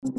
வணக்கம். 0.00 0.12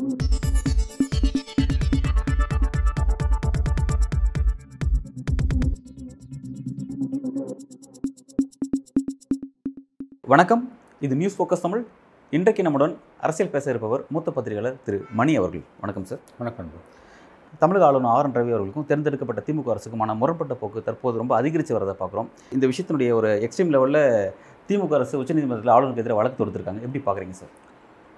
இது 11.00 11.16
news 11.16 11.38
focus 11.38 11.64
Tamil. 11.66 11.86
இன்றைக்கு 12.30 12.64
நம்முடன் 12.64 12.98
அரசியல் 13.22 13.52
பேச 13.56 13.70
இருப்பவர் 13.70 14.04
மூத்த 14.10 14.32
பத்திரிகையாளர் 14.36 14.78
திரு 14.84 15.00
மணி 15.20 15.36
அவர்கள். 15.40 15.64
வணக்கம் 15.80 16.06
சார் 16.12 16.22
வணக்கம் 16.38 16.70
தமிழக 17.60 17.86
ஆளுநர் 17.88 18.12
ஆர் 18.12 18.30
என் 18.30 18.38
ரவி 18.40 18.54
அவர்களுக்கும் 18.58 18.88
தேர்ந்தெடுக்கப்பட்ட 18.92 19.44
திமுக 19.50 19.76
அரசுக்குமான 19.76 20.18
முரண்பட்ட 20.22 20.54
போக்கு 20.62 20.86
தற்போது 20.90 21.22
ரொம்ப 21.24 21.36
அதிகரித்து 21.40 21.80
வரதை 21.80 21.98
பார்க்குறோம். 22.04 22.30
இந்த 22.58 22.68
விஷயத்தினுடைய 22.74 23.10
ஒரு 23.22 23.32
எக்ஸ்ட்ரீம் 23.48 23.74
லெவலில் 23.78 24.04
திமுக 24.70 24.94
அரசு 25.02 25.24
உச்சநீதிமன்றத்தில் 25.24 25.76
ஆளுநருக்கு 25.78 26.06
எதிராக 26.06 26.22
வழக்கு 26.22 26.42
தொடுத்திருக்காங்க. 26.44 26.82
எப்படி 26.88 27.04
பார்க்குறீங்க 27.10 27.38
சார் 27.42 27.54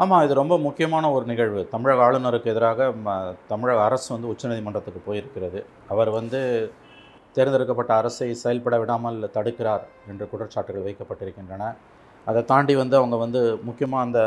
ஆமாம் 0.02 0.24
இது 0.26 0.34
ரொம்ப 0.40 0.56
முக்கியமான 0.58 1.10
ஒரு 1.16 1.26
நிகழ்வு. 1.32 1.62
தமிழக 1.74 2.00
ஆளுநருக்கு 2.06 2.50
எதிராக 2.54 2.86
ம, 3.06 3.10
தமிழக 3.50 3.80
அரசு 3.88 4.08
வந்து 4.14 4.30
உச்சநீதிமன்றத்துக்கு 4.34 5.02
போயிருக்கிறது. 5.08 5.60
அவர் 5.94 6.10
வந்து 6.16 6.40
தேர்ந்தெடுக்கப்பட்ட 7.36 7.92
அரசை 8.02 8.28
செயல்பட 8.44 8.76
விடாமல் 8.82 9.20
தடுக்கிறார் 9.36 9.84
என்று 10.12 10.26
குற்றச்சாட்டுகள் 10.32 10.86
வைக்கப்பட்டிருக்கின்றன. 10.88 11.66
அதை 12.28 12.42
தாண்டி 12.52 12.74
வந்து 12.82 12.96
அவங்க 13.00 13.16
வந்து 13.24 13.42
முக்கியமாக 13.68 14.06
அந்த 14.08 14.20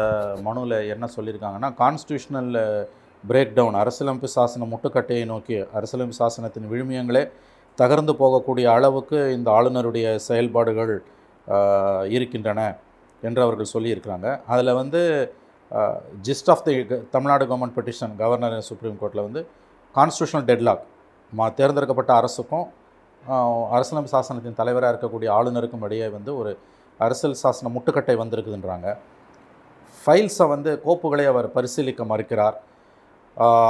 மனுவில் 0.47 0.77
என்ன 0.95 1.09
சொல்லியிருக்காங்கன்னா 1.17 1.71
கான்ஸ்டியூஷனல் 1.83 2.53
பிரேக் 3.25 3.57
டவுன் 3.59 3.79
அரசியலமைப்பு 3.83 4.31
சாசன 4.37 4.69
முட்டுக்கட்டையை 4.73 5.25
நோக்கி 5.33 5.57
அரசியலமைப்பு 5.79 6.19
சாசனத்தின் 6.23 6.69
விழுமியங்களே 6.73 7.23
தகர்ந்து 7.79 8.15
போகக்கூடிய 8.23 8.67
அளவுக்கு 8.77 9.19
இந்த 9.37 9.49
ஆளுநருடைய 9.57 10.07
செயல்பாடுகள் 10.29 10.95
இருக்கின்றன 12.17 12.61
என்று 13.23 13.41
அவர்கள் 13.47 13.73
சொல்லியிருக்கிறாங்க. 13.75 14.29
அதில் 14.53 14.79
வந்து 14.81 15.03
gist 16.23 16.51
of 16.51 16.65
the 16.65 16.75
Tamil Nadu 17.11 17.45
government 17.45 17.77
petition 17.77 18.13
governor 18.17 18.61
supreme 18.63 18.99
கோர்ட்டில் 19.01 19.23
வந்து 19.23 19.41
கான்ஸ்டியூஷனல் 19.95 20.47
டெட்லாக் 20.47 20.85
மா 21.33 21.49
தேர்ந்தெடுக்கப்பட்ட 21.51 22.13
அரசுக்கும் 22.15 22.67
அரசியலமைப்பு 23.71 24.13
சாசனத்தின் 24.13 24.55
தலைவராக 24.55 24.93
இருக்கக்கூடிய 24.93 25.29
ஆளுநருக்கும் 25.31 25.85
இடையே 25.85 26.09
வந்து 26.09 26.31
ஒரு 26.37 26.51
அரசியல் 27.01 27.41
சாசன 27.43 27.71
முட்டுக்கட்டை 27.75 28.15
வந்திருக்குதுன்றாங்க. 28.17 28.89
ஃபைல்ஸை 29.97 30.47
வந்து 30.49 30.81
கோப்புகளை 30.85 31.27
அவர் 31.27 31.53
பரிசீலிக்க 31.53 32.05
மறுக்கிறார். 32.05 32.57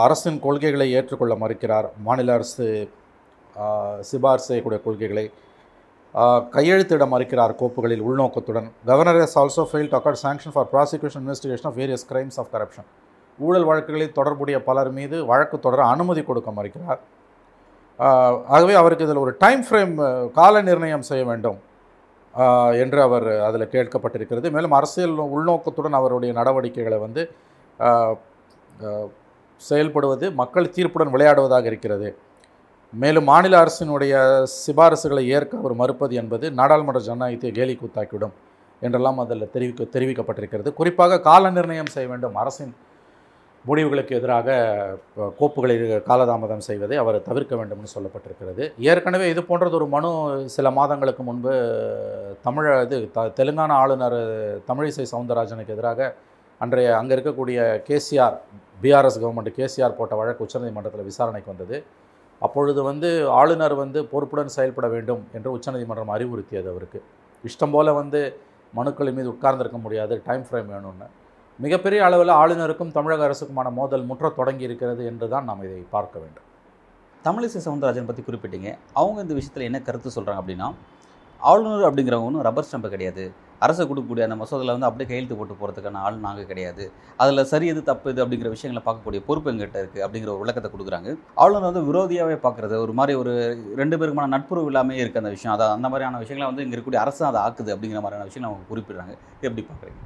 அரசின் 0.03 0.41
கொள்கைகளை 0.41 0.93
ஏற்றுக்கொள்ள 0.93 1.35
மறுக்கிறார். 1.37 1.89
மாநில 1.99 2.33
அரசு 2.33 2.67
ஆஹ், 3.57 4.01
சிபாரிசு 4.03 4.49
செய்யக்கூடிய 4.49 4.81
கொள்கைகளை 4.83 5.25
கையெழுத்திட 6.55 7.05
மறுக்கிறார் 7.15 7.53
கோப்புகளில் 7.61 8.05
உள்நோக்கத்துடன். 8.09 8.69
Governor 8.89 9.19
is 9.25 9.37
also 9.41 9.63
fail 9.71 9.89
to 9.91 9.97
accord 9.99 10.21
sanction 10.23 10.55
for 10.55 10.69
prosecution 10.75 11.23
investigation 11.25 11.69
of 11.71 11.77
various 11.81 12.07
crimes 12.11 12.39
of 12.43 12.51
corruption 12.55 12.89
ஊழல் 13.39 13.67
வழக்குகளில் 13.69 14.15
தொடர்புடைய 14.19 14.59
பலர் 14.69 14.91
மீது 14.99 15.17
வழக்கு 15.31 15.57
தொடர 15.67 15.81
அனுமதி 15.95 16.23
கொடுக்க 16.29 16.51
மறுக்கிறார். 16.59 17.01
ஆகவே 18.55 18.75
அவருக்கு 18.81 19.07
இதில் 19.07 19.23
ஒரு 19.25 19.33
டைம் 19.45 19.63
ஃப்ரேம் 19.67 19.95
கால 20.39 20.63
நிர்ணயம் 20.69 21.05
செய்ய 21.11 21.25
வேண்டும் 21.31 21.59
என்று 22.85 22.99
அவர் 23.09 23.27
அதில் 23.49 23.73
கேட்கப்பட்டிருக்கிறது. 23.75 24.47
மேலும் 24.57 24.77
அரசியல் 24.79 25.15
உள்நோக்கத்துடன் 25.37 25.99
அவருடைய 25.99 26.33
நடவடிக்கைகளை 26.41 26.99
வந்து 27.07 27.23
செயல்படுவது 29.61 30.27
மக்கள் 30.41 30.75
தீர்ப்புடன் 30.77 31.13
விளையாடுவதாக 31.15 31.67
இருக்கிறது. 31.73 32.09
மேலும் 32.93 33.27
மாநில 33.31 33.55
அரசினுடைய 33.63 34.15
சிபாரிசுகளை 34.63 35.23
ஏற்க 35.37 35.55
அவர் 35.63 35.75
மறுப்பது 35.81 36.15
என்பது 36.21 36.47
நாடாளுமன்ற 36.59 37.01
ஜனநாயகத்தை 37.07 37.51
கேலி 37.59 37.75
கூத்தாக்கிவிடும் 37.81 38.35
என்றெல்லாம் 38.83 39.19
அதில் 39.23 39.53
தெரிவிக்க 39.55 39.85
தெரிவிக்கப்பட்டிருக்கிறது. 39.95 40.71
குறிப்பாக 40.79 41.21
கால 41.29 41.51
நிர்ணயம் 41.57 41.93
செய்ய 41.95 42.07
வேண்டும். 42.13 42.37
அரசின் 42.43 42.75
முடிவுகளுக்கு 43.65 44.13
எதிராக 44.19 44.49
கோப்புகளை 45.41 45.77
காலதாமதம் 46.09 46.65
செய்வதை 46.69 46.97
அவர் 47.03 47.17
தவிர்க்க 47.29 47.55
வேண்டும்னு 47.61 47.95
சொல்லப்பட்டிருக்கிறது. 47.95 48.65
ஏற்கனவே 48.91 49.27
இது 49.33 49.43
போன்றது 49.49 49.77
ஒரு 49.81 49.89
மனு. 49.95 50.11
சில 50.57 50.71
மாதங்களுக்கு 50.79 51.23
முன்பு 51.29 51.55
தமிழ 52.47 52.65
இது 52.87 52.99
த 53.17 53.27
தெலுங்கானா 53.41 53.77
ஆளுநர் 53.83 54.19
தமிழிசை 54.71 55.07
சவுந்தரராஜனுக்கு 55.15 55.77
எதிராக 55.77 56.11
அன்றைய 56.61 56.91
அங்கே 57.01 57.15
இருக்கக்கூடிய 57.17 57.59
கேசிஆர் 57.89 58.37
பிஆர்எஸ் 58.83 59.21
கவர்மெண்ட் 59.23 59.57
கேசிஆர் 59.59 59.99
போட்ட 59.99 60.15
வழக்கு 60.21 60.45
உச்சநீதிமன்றத்தில் 60.47 61.09
விசாரணைக்கு 61.11 61.53
வந்தது. 61.55 61.79
அப்பொழுது 62.45 62.81
வந்து 62.83 63.09
ஆளுநர் 63.41 63.75
வந்து 63.75 63.99
பொறுப்புடன் 64.13 64.55
செயல்பட 64.57 64.87
வேண்டும் 64.95 65.23
என்று 65.37 65.49
உச்சநீதிமன்றம் 65.57 66.13
அறிவுறுத்தியது 66.17 66.69
அவருக்கு. 66.73 66.99
இஷ்டம் 67.45 67.75
போல் 67.75 67.93
வந்து 68.01 68.21
மனுக்களின் 68.75 69.17
மீது 69.19 69.29
உட்கார்ந்திருக்க 69.35 69.79
முடியாது 69.79 70.15
டைம் 70.27 70.45
ஃப்ரேம் 70.49 70.69
வேணும்னு. 70.75 71.07
மிகப்பெரிய 71.59 72.01
அளவில் 72.07 72.33
ஆளுநருக்கும் 72.41 72.93
தமிழக 72.97 73.23
அரசுக்குமான 73.29 73.69
மோதல் 73.79 74.05
முற்ற 74.09 74.29
தொடங்கி 74.41 74.65
இருக்கிறது 74.69 75.03
என்று 75.11 75.29
தான் 75.35 75.45
நாம் 75.45 75.63
இதை 75.69 75.81
பார்க்க 75.91 76.17
வேண்டும். 76.19 76.47
தமிழிசை 77.25 77.61
சவுந்தரராஜன் 77.67 78.09
பற்றி 78.09 78.23
குறிப்பிட்டீங்க. 78.27 78.71
அவங்க 78.93 79.19
இந்த 79.25 79.35
விஷயத்தில் 79.35 79.69
என்ன 79.69 79.79
கருத்து 79.81 80.11
சொல்கிறாங்க 80.17 80.43
அப்படின்னா 80.43 80.69
ஆளுநர் 81.41 81.89
அப்படிங்கிறவங்க 81.89 82.29
ஒன்றும் 82.31 82.47
ரப்பர் 82.49 82.69
ஸ்டம்பு 82.69 82.89
கிடையாது. 82.95 83.25
அரசு 83.65 83.83
கொடுக்கக்கூடிய 83.91 84.25
அந்த 84.27 84.37
மசோதாவில் 84.41 84.73
வந்து 84.75 84.89
அப்படியே 84.89 85.09
கையெழுத்து 85.11 85.37
போட்டு 85.39 85.55
போகிறதுக்கான 85.61 86.01
ஆள் 86.07 86.19
நாங்கள் 86.27 86.49
கிடையாது. 86.51 86.85
அதில் 87.23 87.43
சரி 87.53 87.67
எது 87.73 87.83
தப்பு 87.91 88.11
இது 88.13 88.23
அப்படிங்கிற 88.25 88.51
விஷயங்களை 88.55 88.83
பார்க்கக்கூடிய 88.87 89.21
பொறுப்பு 89.29 89.51
எங்கிட்ட 89.53 89.79
இருக்குது 89.83 90.05
அப்படிங்கிற 90.07 90.31
ஒரு 90.35 90.43
விளக்கத்தை 90.45 90.71
கொடுக்குறாங்க. 90.75 91.11
ஆளுநர் 91.45 91.69
வந்து 91.71 91.83
விரோதியாகவே 91.91 92.37
பார்க்குறது 92.47 92.77
ஒரு 92.85 92.95
மாதிரி 93.01 93.17
ஒரு 93.23 93.35
ரெண்டு 93.81 93.99
பேருக்குமான 93.99 94.33
நட்புறவு 94.37 94.71
இல்லாமல் 94.73 95.01
இருக்குது 95.03 95.23
அந்த 95.23 95.33
விஷயம். 95.37 95.55
அதை 95.57 95.67
அந்த 95.77 95.89
மாதிரியான 95.93 96.19
விஷயங்களை 96.25 96.49
வந்து 96.51 96.65
இங்கே 96.65 96.75
இருக்கக்கூடிய 96.77 97.03
அரசு 97.05 97.23
அதை 97.31 97.41
ஆக்குது 97.47 97.73
அப்படிங்கிற 97.75 98.03
மாதிரியான 98.07 98.29
விஷயம் 98.31 98.49
அவங்க 98.51 98.67
குறிப்பிடுறாங்க. 98.73 99.15
எப்படி 99.47 99.65
பார்க்குறீங்க 99.71 100.03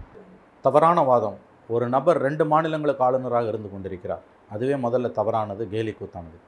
தவறான 0.67 1.03
வாதம். 1.11 1.39
ஒரு 1.75 1.89
நபர் 1.95 2.19
ரெண்டு 2.27 2.45
மாநிலங்களுக்கு 2.53 3.05
ஆளுநராக 3.07 3.51
இருந்து 3.53 3.69
கொண்டிருக்கிறார். 3.73 4.23
அதுவே 4.55 4.77
முதல்ல 4.85 5.11
தவறானது 5.19 5.65
கேலி 5.75 5.93
கூத்தானது. 5.99 6.39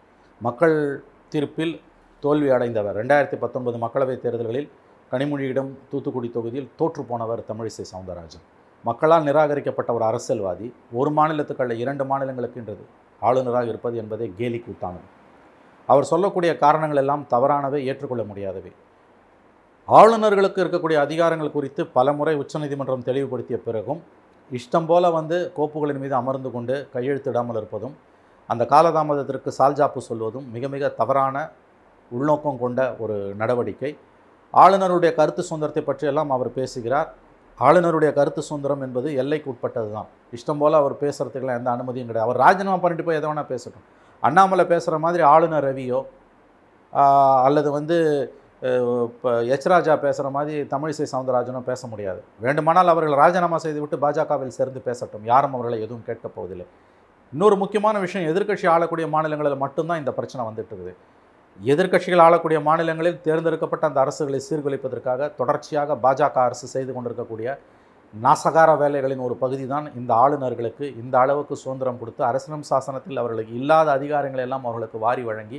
மக்கள் 0.47 0.77
தீர்ப்பில் 1.33 1.75
தோல்வி 2.23 2.49
அடைந்தவர். 2.57 2.97
ரெண்டாயிரத்தி 3.01 3.37
பத்தொன்பது 3.45 3.77
மக்களவைத் 3.85 4.23
தேர்தல்களில் 4.25 4.69
கனிமொழியிடம் 5.13 5.71
தூத்துக்குடி 5.91 6.29
தொகுதியில் 6.37 6.69
தோற்று 6.81 7.03
போனவர் 7.11 7.41
தமிழிசை 7.49 7.85
சவுந்தரராஜன். 7.93 8.45
மக்களால் 8.85 9.27
நிராகரிக்கப்பட்ட 9.29 9.91
ஒரு 9.97 10.05
அரசியல்வாதி 10.11 10.67
ஒரு 10.99 11.11
மாநிலத்துக்கல்ல 11.19 11.75
இரண்டு 11.83 12.05
மாநிலங்களுக்கு 12.11 12.61
என்றது 12.61 12.85
ஆளுநராக 13.23 13.67
இருப்பது 13.73 13.97
என்பதே 14.03 14.27
கேலி 14.39 14.59
கூத்தானது. 14.67 15.07
அவர் 15.89 16.09
சொல்லக்கூடிய 16.13 16.53
காரணங்கள் 16.63 17.01
எல்லாம் 17.03 17.23
தவறானவை 17.35 17.81
ஏற்றுக்கொள்ள 17.91 18.23
முடியாதவை. 18.31 18.73
ஆளுநர்களுக்கு 19.89 20.61
இருக்கக்கூடிய 20.63 20.99
அதிகாரங்கள் 21.07 21.55
குறித்து 21.57 21.83
பலமுறை 21.97 22.35
உச்சநீதிமன்றம் 22.43 23.07
தெளிவுபடுத்திய 23.09 23.59
பிறகும் 23.67 24.01
இஷ்டம் 24.51 24.89
போல 24.91 25.05
வந்து 25.17 25.37
கோப்புகளின் 25.57 26.01
மீது 26.03 26.15
அமர்ந்து 26.21 26.51
கொண்டு 26.55 26.75
கையெழுத்திடாமல் 26.95 27.59
இருப்பதும் 27.61 27.95
அந்த 28.49 28.63
காலதாமதத்திற்கு 28.73 29.51
சால்ஜாப்பு 29.59 30.01
சொல்வதும் 30.09 30.47
மிக 30.55 30.69
மிக 30.75 30.91
தவறான 31.01 31.37
உள்நோக்கம் 32.11 32.61
கொண்ட 32.63 32.81
ஒரு 33.03 33.19
நடவடிக்கை. 33.43 33.91
ஆளுநருடைய 34.63 35.11
கருத்து 35.19 35.43
சுதந்திரத்தை 35.49 35.83
பற்றியெல்லாம் 35.91 36.33
அவர் 36.37 36.51
பேசுகிறார். 36.59 37.09
ஆளுநருடைய 37.67 38.11
கருத்து 38.19 38.43
சுதந்திரம் 38.49 38.83
என்பது 38.87 39.09
எல்லைக்கு 39.23 39.49
உட்பட்டது 39.53 39.91
தான் 39.97 40.09
இஷ்டம் 40.37 40.61
போல் 40.63 40.81
அவர் 40.81 40.95
பேசுகிறதுக்கெல்லாம் 41.03 41.59
எந்த 41.61 41.71
அனுமதியும் 41.77 42.09
கிடையாது. 42.11 42.27
அவர் 42.29 42.41
ராஜினாமா 42.45 42.79
பண்ணிட்டு 42.85 43.07
போய் 43.07 43.19
எதை 43.21 43.29
வேணால் 43.31 43.51
பேசட்டும். 43.53 43.87
அண்ணாமலை 44.23 44.65
பேசுகிற 44.73 44.97
மாதிரி 45.05 45.23
ஆளுநர் 45.33 45.67
ரவியோ 45.71 46.01
அல்லது 47.49 47.69
வந்து 47.79 47.97
இப்போ 49.11 49.31
எச் 49.55 49.69
ராஜா 49.73 49.95
பேசுகிற 50.05 50.29
மாதிரி 50.35 50.57
தமிழிசை 50.73 51.07
சவுந்தரராஜனும் 51.13 51.69
பேச 51.71 51.87
முடியாது. 51.93 52.21
வேண்டுமானால் 52.45 52.93
அவர்கள் 52.93 53.21
ராஜினாமா 53.23 53.59
செய்துவிட்டு 53.65 53.97
பாஜகவில் 54.05 54.55
சேர்ந்து 54.59 54.81
பேசட்டும். 54.89 55.25
யாரும் 55.33 55.55
அவர்களை 55.57 55.79
எதுவும் 55.87 56.05
கேட்கப் 56.09 56.35
போவதில்லை. 56.37 56.67
இன்னொரு 57.33 57.57
முக்கியமான 57.63 57.97
விஷயம் 58.05 58.29
எதிர்க்கட்சி 58.33 58.67
ஆளக்கூடிய 58.75 59.07
மாநிலங்களில் 59.15 59.63
மட்டும்தான் 59.65 60.01
இந்த 60.03 60.13
பிரச்சனை 60.19 60.43
வந்துட்டு 60.49 60.73
இருக்குது. 60.75 60.95
எதிர்க்கட்சிகள் 61.59 62.23
ஆளக்கூடிய 62.25 62.59
மாநிலங்களில் 62.69 63.19
தேர்ந்தெடுக்கப்பட்ட 63.25 63.85
அந்த 63.89 63.99
அரசுகளை 64.05 64.39
சீர்குலைப்பதற்காக 64.47 65.29
தொடர்ச்சியாக 65.41 65.97
பாஜக 66.05 66.39
அரசு 66.49 66.67
செய்து 66.75 66.93
கொண்டிருக்கக்கூடிய 66.93 67.49
நாசகார 68.15 68.71
வேலைகளின் 68.81 69.23
ஒரு 69.27 69.35
பகுதி 69.43 69.67
தான் 69.67 69.87
இந்த 69.99 70.11
ஆளுநர்களுக்கு 70.23 70.87
இந்த 71.03 71.15
அளவுக்கு 71.21 71.55
சுதந்திரம் 71.63 72.01
கொடுத்து 72.01 72.23
அரசினம் 72.31 72.67
சாசனத்தில் 72.71 73.21
அவர்களுக்கு 73.23 73.53
இல்லாத 73.61 73.89
அதிகாரங்களை 73.99 74.43
எல்லாம் 74.47 74.65
அவர்களுக்கு 74.69 74.99
வாரி 75.05 75.23
வழங்கி 75.29 75.59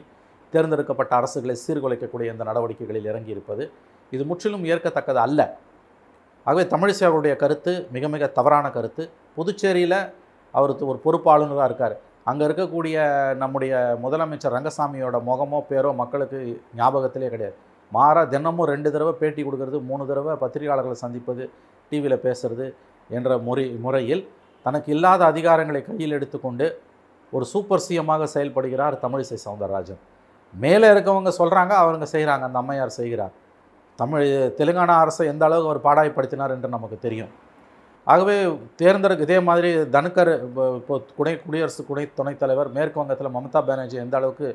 தேர்ந்தெடுக்கப்பட்ட 0.53 1.13
அரசுகளை 1.19 1.56
சீர்குலைக்கக்கூடிய 1.63 2.33
இந்த 2.33 2.44
நடவடிக்கைகளில் 2.50 3.09
இறங்கி 3.12 3.33
இருப்பது 3.35 3.63
இது 4.12 4.23
முற்றிலும் 4.31 4.65
ஏற்கத்தக்கது 4.71 5.19
அல்ல. 5.25 5.41
ஆகவே 6.45 6.65
தமிழிசை 6.73 7.06
அவருடைய 7.09 7.33
கருத்து 7.44 7.73
மிக 7.95 8.07
மிக 8.15 8.27
தவறான 8.38 8.65
கருத்து. 8.77 9.03
புதுச்சேரியில் 9.38 10.00
அவருக்கு 10.53 10.83
ஒரு 10.91 11.00
பொறுப்பு 11.06 11.29
ஆளுநராக 11.33 11.68
இருக்கார். 11.69 11.95
அங்கே 12.29 12.43
இருக்கக்கூடிய 12.47 12.97
நம்முடைய 13.41 13.73
முதலமைச்சர் 14.03 14.55
ரங்கசாமியோட 14.57 15.17
முகமோ 15.29 15.59
பேரோ 15.69 15.89
மக்களுக்கு 16.01 16.39
ஞாபகத்திலே 16.79 17.29
கிடையாது. 17.33 17.57
மாறாக 17.91 18.25
தினமும் 18.33 18.69
ரெண்டு 18.73 18.89
தடவை 18.93 19.13
பேட்டி 19.21 19.41
கொடுக்கறது 19.47 19.79
மூணு 19.89 20.03
தடவை 20.11 20.33
பத்திரிகையாளர்களை 20.43 20.97
சந்திப்பது 21.03 21.43
டிவியில் 21.91 22.23
பேசுறது 22.25 22.67
என்ற 23.17 23.37
முறை 23.47 23.65
முறையில் 23.85 24.23
தனக்கு 24.65 24.89
இல்லாத 24.95 25.21
அதிகாரங்களை 25.31 25.81
கையில் 25.89 26.15
எடுத்துக்கொண்டு 26.17 26.67
ஒரு 27.33 27.45
சூப்பர் 27.51 27.85
சிஎம்மாக 27.85 28.27
செயல்படுகிறார் 28.35 28.95
தமிழிசை 29.03 29.37
சவுந்தரராஜன். 29.45 30.01
மேலே 30.53 30.87
இருக்கவங்க 30.93 31.31
சொல்கிறாங்க 31.39 31.73
அவங்க 31.83 32.05
செய்கிறாங்க 32.15 32.43
அந்த 32.49 32.59
அம்மையார் 32.61 32.97
செய்கிறார். 32.99 33.33
தமிழ் 33.99 34.27
தெலுங்கானா 34.59 34.95
அரசை 35.03 35.23
எந்த 35.31 35.43
அளவுக்கு 35.47 35.69
அவர் 35.69 35.85
பாடாய்ப்படுத்தினார் 35.87 36.53
என்று 36.55 36.69
நமக்கு 36.75 36.97
தெரியும். 37.05 37.31
ஆகவே 38.11 38.35
தேர்ந்தெடுக்க 38.79 39.27
இதே 39.27 39.38
மாதிரி 39.50 39.69
தனுக்கர் 39.95 40.31
இப்போ 40.77 40.95
குடை 41.17 41.33
குடியரசு 41.44 41.81
குடை 41.89 42.03
துணைத் 42.17 42.41
தலைவர் 42.41 42.69
மேற்கு 42.77 43.00
வங்கத்தில் 43.01 43.33
மம்தா 43.35 43.59
பானர்ஜி 43.67 43.97
எந்த 44.05 44.15
அளவுக்கு 44.19 44.47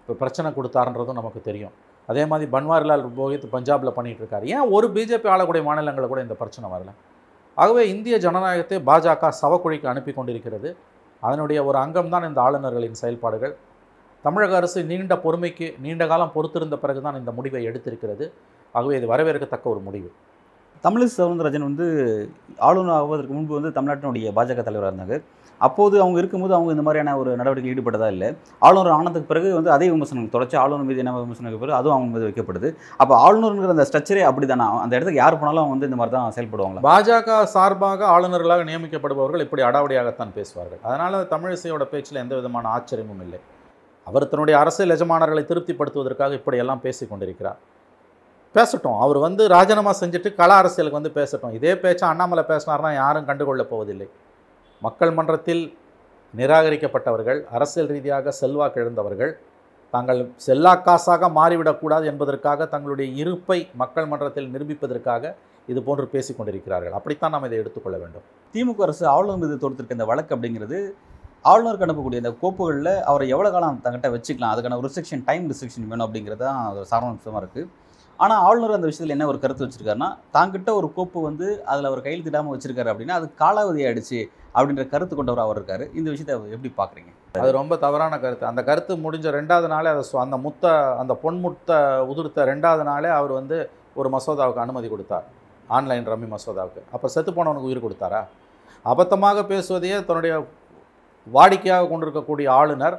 இப்போ 0.00 0.14
பிரச்சனை 0.22 0.48
கொடுத்தாருன்றதும் 0.56 1.18
நமக்கு 1.20 1.40
தெரியும். 1.48 1.74
அதே 2.10 2.22
மாதிரி 2.30 2.46
பன்வாரிலால் 2.54 3.04
புரோஹித் 3.16 3.46
பஞ்சாபில் 3.54 3.96
பண்ணிகிட்டு 3.98 4.22
இருக்காரு 4.22 4.46
ஏன் 4.54 4.70
ஒரு 4.76 4.86
பிஜேபி 4.96 5.28
ஆளக்கூடிய 5.34 5.62
மாநிலங்களில் 5.68 6.12
கூட 6.12 6.22
இந்த 6.26 6.36
பிரச்சனை 6.40 6.68
வரல? 6.72 6.92
ஆகவே 7.62 7.82
இந்திய 7.94 8.16
ஜனநாயகத்தை 8.24 8.78
பாஜக 8.88 9.30
சவக்குழிக்கு 9.42 9.86
அனுப்பி 9.92 10.12
கொண்டிருக்கிறது. 10.18 10.68
அதனுடைய 11.22 11.58
ஒரு 11.68 11.78
அங்கம் 11.84 12.12
தான் 12.14 12.26
இந்த 12.28 12.40
ஆளுநர்களின் 12.46 13.00
செயல்பாடுகள். 13.02 13.54
தமிழக 14.24 14.56
அரசு 14.60 14.80
நீண்ட 14.90 15.14
பொறுமைக்கு 15.24 15.66
நீண்ட 15.84 16.02
காலம் 16.12 16.34
பொறுத்திருந்த 16.34 16.76
பிறகுதான் 16.82 17.18
இந்த 17.20 17.30
முடிவை 17.38 17.62
எடுத்திருக்கிறது. 17.70 18.26
ஆகவே 18.74 18.96
இது 19.00 19.06
வரவேற்கத்தக்க 19.14 19.66
ஒரு 19.74 19.80
முடிவு. 19.86 20.10
தமிழிசை 20.84 21.14
சவுந்தரராஜன் 21.20 21.68
வந்து 21.68 21.86
ஆளுநர் 22.68 22.96
ஆவதற்கு 22.96 23.34
முன்பு 23.36 23.56
வந்து 23.58 23.70
தமிழ்நாட்டினுடைய 23.76 24.30
பாஜக 24.38 24.62
தலைவராக 24.68 24.90
இருந்தாங்க. 24.92 25.16
அப்போது 25.66 25.96
அவங்க 26.02 26.16
இருக்கும்போது 26.20 26.54
அவங்க 26.56 26.70
இந்த 26.74 26.84
மாதிரியான 26.86 27.12
ஒரு 27.20 27.30
நடவடிக்கையில் 27.40 27.74
ஈடுபட்டதா 27.74 28.06
இல்லை. 28.14 28.28
ஆளுநர் 28.68 28.94
ஆனதுக்கு 28.96 29.28
பிறகு 29.30 29.48
வந்து 29.58 29.70
அதே 29.74 29.86
விமர்சனம் 29.92 30.32
தொடர்ச்சி 30.32 30.56
ஆளுநர் 30.62 30.88
மீது 30.88 31.02
என்ன 31.02 31.12
விமர்சனம் 31.18 31.60
பிறகு 31.62 31.76
அதுவும் 31.78 31.96
அவங்க 31.96 32.10
மீது 32.14 32.26
வைக்கப்படுது. 32.28 32.68
அப்போ 33.02 33.14
ஆளுநருங்கிற 33.26 33.74
அந்த 33.76 33.84
ஸ்ட்ரக்சரே 33.88 34.24
அப்படி 34.30 34.46
தானே 34.52 34.66
அந்த 34.84 34.92
இடத்துக்கு 34.96 35.20
யார் 35.22 35.38
போனாலும் 35.42 35.62
அவங்க 35.62 35.74
வந்து 35.76 35.88
இந்த 35.90 35.98
மாதிரி 36.00 36.14
தான் 36.16 36.34
செயல்படுவாங்களா? 36.36 36.84
பாஜக 36.88 37.38
சார்பாக 37.54 38.06
ஆளுநர்களாக 38.14 38.64
நியமிக்கப்படுபவர்கள் 38.70 39.44
இப்படி 39.46 39.64
அடாவடியாகத்தான் 39.68 40.34
பேசுவார்கள். 40.38 40.82
அதனால் 40.88 41.18
தமிழிசையோட 41.34 41.86
பேச்சில் 41.92 42.22
எந்த 42.24 42.34
விதமான 42.40 42.72
ஆச்சரியமும் 42.76 43.22
இல்லை. 43.26 43.40
அவர் 44.06 44.30
தன்னுடைய 44.32 44.56
அரசியல் 44.62 44.94
எஜமானர்களை 44.96 45.44
திருப்திப்படுத்துவதற்காக 45.52 46.34
இப்படியெல்லாம் 46.40 46.82
பேசிக் 46.86 47.12
கொண்டிருக்கிறார் 47.12 47.60
பேசட்டும். 48.56 48.98
அவர் 49.04 49.18
வந்து 49.26 49.42
ராஜினாமா 49.54 49.92
செஞ்சுட்டு 50.00 50.30
கள 50.40 50.50
அரசியலுக்கு 50.62 50.98
வந்து 51.00 51.14
பேசட்டும். 51.18 51.54
இதே 51.58 51.72
பேச்சை 51.84 52.04
அண்ணாமலை 52.12 52.44
பேசினார்னா 52.50 52.90
யாரும் 53.02 53.28
கண்டுகொள்ளப் 53.28 53.70
போவதில்லை. 53.72 54.08
மக்கள் 54.82 55.14
மன்றத்தில் 55.18 55.62
நிராகரிக்கப்பட்டவர்கள் 56.34 57.40
அரசியல் 57.56 57.90
ரீதியாக 57.94 58.32
செல்வாக்கு 58.40 58.78
இழந்தவர்கள் 58.82 59.32
தாங்கள் 59.94 60.20
செல்லா 60.46 60.72
காசாக 60.86 61.28
மாறிவிடக்கூடாது 61.38 62.04
என்பதற்காக 62.12 62.66
தங்களுடைய 62.74 63.08
இருப்பை 63.22 63.58
மக்கள் 63.82 64.06
மன்றத்தில் 64.12 64.48
நிரூபிப்பதற்காக 64.54 65.32
இது 65.72 65.80
போன்று 65.88 66.06
பேசிக் 66.14 66.38
கொண்டிருக்கிறார்கள். 66.38 66.94
அப்படித்தான் 66.98 67.32
நாம் 67.34 67.46
இதை 67.48 67.58
எடுத்துக்கொள்ள 67.62 67.96
வேண்டும். 68.02 68.24
திமுக 68.54 68.82
அரசு 68.86 69.04
ஆளுநர் 69.14 69.42
மீது 69.42 69.56
தொடுத்திருக்க 69.64 69.98
இந்த 69.98 70.06
வழக்கு 70.12 70.34
அப்படிங்கிறது 70.36 70.78
ஆளுநருக்கு 71.50 71.86
அனுப்பக்கூடிய 71.86 72.22
இந்த 72.22 72.32
கோப்புகளில் 72.40 72.92
அவரை 73.10 73.26
எவ்வளோ 73.34 73.50
காலம் 73.54 73.78
தங்கிட்ட 73.84 74.08
வச்சுக்கலாம் 74.14 74.52
அதுக்கான 74.54 74.76
ஒரு 74.80 74.86
ரிஸ்ட்ரிக்ஷன் 74.88 75.24
டைம் 75.28 75.46
ரிஸ்ட்ரிக்ஷன் 75.52 75.86
வேணும் 75.92 76.06
அப்படிங்கிறது 76.06 76.42
தான் 76.48 76.60
ஒரு 76.72 76.88
சாரணமாக 76.92 77.42
இருக்குது 77.42 77.68
ஆனால் 78.20 78.42
ஆளுநர் 78.48 78.76
அந்த 78.76 78.88
விஷயத்தில் 78.88 79.14
என்ன 79.14 79.26
ஒரு 79.30 79.38
கருத்து 79.42 79.64
வச்சிருக்காருன்னா 79.64 80.08
தாங்கிட்ட 80.36 80.70
ஒரு 80.80 80.88
கோப்பு 80.96 81.18
வந்து 81.28 81.46
அதில் 81.70 81.88
அவர் 81.90 82.04
கையெழுத்திடாமல் 82.04 82.54
வச்சிருக்காரு 82.54 82.90
அப்படின்னா 82.92 83.16
அது 83.20 83.26
காலாவதி 83.42 83.80
ஆயிடுச்சு 83.88 84.20
அப்படின்ற 84.56 84.84
கருத்து 84.92 85.14
கொண்டவர் 85.18 85.44
அவர் 85.44 85.58
இருக்காரு. 85.58 85.84
இந்த 85.98 86.08
விஷயத்தை 86.12 86.34
எப்படி 86.56 86.70
பார்க்குறீங்க 86.80 87.10
அது 87.42 87.52
ரொம்ப 87.58 87.76
தவறான 87.84 88.18
கருத்து. 88.24 88.44
அந்த 88.52 88.62
கருத்து 88.68 88.92
முடிஞ்ச 89.04 89.28
ரெண்டாவது 89.38 89.68
நாளே 89.74 89.90
அதை 89.94 90.02
அந்த 90.26 90.38
முத்த 90.46 90.72
அந்த 91.02 91.12
பொன்முத்த 91.22 91.78
உதிர்த்த 92.10 92.44
ரெண்டாவது 92.52 92.84
நாளே 92.90 93.10
அவர் 93.18 93.32
வந்து 93.40 93.58
ஒரு 94.00 94.08
மசோதாவுக்கு 94.14 94.64
அனுமதி 94.64 94.88
கொடுத்தார். 94.92 95.26
ஆன்லைன் 95.76 96.10
ரம்மி 96.12 96.28
மசோதாவுக்கு. 96.34 96.82
அப்போ 96.94 97.06
செத்து 97.14 97.32
போனவனுக்கு 97.38 97.70
உயிர் 97.70 97.84
கொடுத்தாரா? 97.86 98.20
அபத்தமாக 98.92 99.42
பேசுவதையே 99.52 99.98
தன்னுடைய 100.06 100.34
வாடிக்கையாக 101.26 101.88
கொண்டிருக்கக்கூடிய 101.90 102.46
ஆளுநர் 102.60 102.96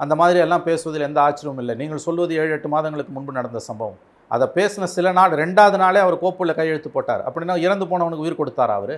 அந்த 0.00 0.14
மாதிரி 0.20 0.38
எல்லாம் 0.44 0.64
பேசுவதில் 0.68 1.06
எந்த 1.08 1.18
ஆச்சரியமும் 1.24 1.60
இல்லை. 1.62 1.74
நீங்கள் 1.80 2.04
சொல்வது 2.06 2.32
ஏழு 2.42 2.52
எட்டு 2.56 2.68
மாதங்களுக்கு 2.74 3.12
முன்பு 3.16 3.32
நடந்த 3.38 3.60
சம்பவம். 3.68 4.00
அதை 4.34 4.46
பேசின 4.56 4.88
சில 4.96 5.12
நாள் 5.18 5.32
ரெண்டாவது 5.42 5.78
நாளே 5.82 6.00
அவர் 6.04 6.16
கோப்பில் 6.24 6.58
கையெழுத்து 6.58 6.90
போட்டார். 6.96 7.22
அப்படின்னா 7.28 7.54
இறந்து 7.66 7.86
போனவனுக்கு 7.90 8.26
உயிர் 8.26 8.40
கொடுத்தார் 8.40 8.72
அவர்? 8.78 8.94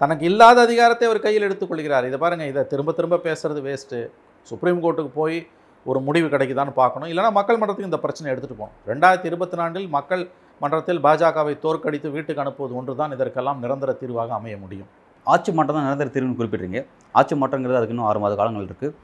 தனக்கு 0.00 0.24
இல்லாத 0.30 0.58
அதிகாரத்தை 0.66 1.04
அவர் 1.08 1.24
கையில் 1.26 1.46
எடுத்துக்கொள்கிறார் 1.48 2.06
இதை 2.10 2.18
பாருங்கள் 2.22 2.50
இதை 2.52 2.62
திரும்ப 2.72 2.92
திரும்ப 2.98 3.20
பேசுகிறது 3.26 3.60
வேஸ்ட்டு 3.66 3.98
சுப்ரீம் 4.50 4.80
கோர்ட்டுக்கு 4.84 5.12
போய் 5.20 5.38
ஒரு 5.90 5.98
முடிவு 6.06 6.26
கிடைக்குதான்னு 6.32 6.72
பார்க்கணும். 6.80 7.10
இல்லைனா 7.12 7.30
மக்கள் 7.38 7.60
மன்றத்துக்கு 7.60 7.90
இந்த 7.90 8.00
பிரச்சனை 8.04 8.28
எடுத்துகிட்டு 8.32 8.60
போகணும். 8.62 8.78
ரெண்டாயிரத்தி 8.90 9.28
இருபத்தி 9.30 9.56
நான்கில் 9.60 9.86
மக்கள் 9.96 10.22
மன்றத்தில் 10.62 11.00
பாஜகவை 11.06 11.54
தோற்கடித்து 11.64 12.08
வீட்டுக்கு 12.16 12.42
அனுப்புவது 12.42 12.74
ஒன்று 12.80 13.00
தான் 13.00 13.14
இதற்கெல்லாம் 13.16 13.62
நிரந்தர 13.64 13.92
தீர்வாக 14.02 14.34
அமைய 14.40 14.56
முடியும். 14.64 14.90
ஆட்சி 15.26 15.50
மாற்றம் 15.56 15.76
தான் 15.76 15.88
நிரந்தர 15.88 16.10
தீர்வுன்னு 16.14 16.38
குறிப்பிட்றீங்க 16.40 16.80
ஆட்சி 17.14 17.34
மாற்றங்கிறது 17.40 17.78
அதுக்கு 17.78 17.94
இன்னும் 17.94 18.10
ஆறு 18.10 18.20
மாத 18.22 18.36
காலங்கள் 18.40 18.68
இருக்குது 18.68 18.94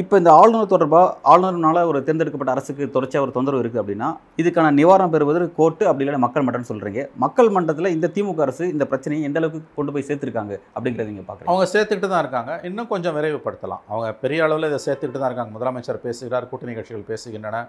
இப்போ 0.00 0.14
இந்த 0.20 0.30
ஆளுநர் 0.40 0.70
தொடர்பாக 0.72 1.06
ஆளுநர்னால 1.30 1.78
ஒரு 1.88 1.98
தேர்ந்தெடுக்கப்பட்ட 2.06 2.52
அரசுக்கு 2.54 2.84
தொடர்ச்சியாக 2.94 3.24
ஒரு 3.26 3.32
தொந்தரவு 3.36 3.62
இருக்குது 3.62 3.82
அப்படின்னா 3.82 4.08
இதுக்கான 4.42 4.70
நிவாரணம் 4.78 5.12
பெறுவது 5.14 5.48
கோர்ட்டு 5.58 5.88
அப்படி 5.90 6.04
இல்லை 6.06 6.20
மக்கள் 6.24 6.44
மன்றம்னு 6.46 6.70
சொல்கிறீங்க 6.70 7.02
மக்கள் 7.24 7.50
மன்றத்தில் 7.56 7.92
இந்த 7.96 8.10
திமுக 8.16 8.42
அரசு 8.46 8.64
இந்த 8.74 8.84
பிரச்சனையை 8.92 9.24
எந்த 9.28 9.40
அளவுக்கு 9.40 9.76
கொண்டு 9.78 9.92
போய் 9.94 10.06
சேர்த்துருக்காங்க 10.08 10.54
அப்படிங்கிறத 10.74 11.08
நீங்கள் 11.10 11.28
பார்க்குறீங்க 11.28 11.52
அவங்க 11.52 11.68
சேர்த்துக்கிட்டு 11.74 12.12
தான் 12.14 12.24
இருக்காங்க. 12.24 12.52
இன்னும் 12.68 12.90
கொஞ்சம் 12.94 13.16
விரைவுபடுத்தலாம். 13.18 13.82
அவங்க 13.92 14.08
பெரிய 14.22 14.46
அளவில் 14.46 14.70
இதை 14.70 14.80
சேர்த்துக்கிட்டு 14.86 15.22
தான் 15.22 15.30
இருக்காங்க. 15.32 15.54
முதலமைச்சர் 15.58 16.04
பேசுகிறார் 16.06 16.50
கூட்டணி 16.52 16.74
கட்சிகள் 16.78 17.08
பேசுகின்றன. 17.12 17.60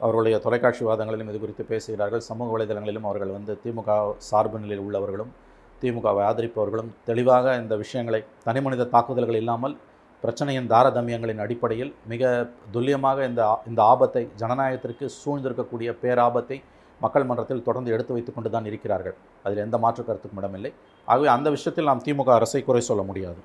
அவர்களுடைய 0.00 0.36
தொலைக்காட்சி 0.44 0.84
வாதங்களிலும் 0.90 1.30
இது 1.32 1.40
குறித்து 1.42 1.64
பேசுகிறார்கள். 1.72 2.22
சமூக 2.30 2.48
வலைதளங்களிலும் 2.54 3.08
அவர்கள் 3.10 3.36
வந்து 3.38 3.52
திமுக 3.64 3.98
சார்பு 4.30 4.58
நிலையில் 4.62 4.84
உள்ளவர்களும் 4.86 5.32
திமுகவை 5.84 6.22
ஆதரிப்பவர்களும் 6.28 6.92
தெளிவாக 7.08 7.56
இந்த 7.62 7.74
விஷயங்களை 7.82 8.20
தனிமனித 8.46 8.88
தாக்குதல்கள் 8.94 9.40
இல்லாமல் 9.42 9.74
பிரச்சனையின் 10.24 10.68
தாரதமியங்களின் 10.72 11.42
அடிப்படையில் 11.44 11.90
மிக 12.12 12.22
துல்லியமாக 12.74 13.26
இந்த 13.30 13.42
இந்த 13.70 13.80
ஆபத்தை 13.92 14.22
ஜனநாயகத்திற்கு 14.42 15.06
சூழ்ந்திருக்கக்கூடிய 15.22 15.90
பேராபத்தை 16.02 16.58
மக்கள் 17.00 17.26
மன்றத்தில் 17.28 17.64
தொடர்ந்து 17.66 17.92
எடுத்து 17.94 18.12
வைத்துக் 18.14 18.36
கொண்டு 18.36 18.50
தான் 18.54 18.68
இருக்கிறார்கள். 18.70 19.16
அதில் 19.44 19.64
எந்த 19.66 19.76
மாற்று 19.84 20.02
கருத்துக்கும் 20.02 20.40
இடமில்லை. 20.42 20.70
ஆகவே 21.08 21.28
அந்த 21.36 21.48
விஷயத்தில் 21.56 21.88
நாம் 21.90 22.04
திமுக 22.06 22.30
அரசை 22.38 22.60
குறை 22.68 22.82
சொல்ல 22.90 23.02
முடியாது. 23.08 23.40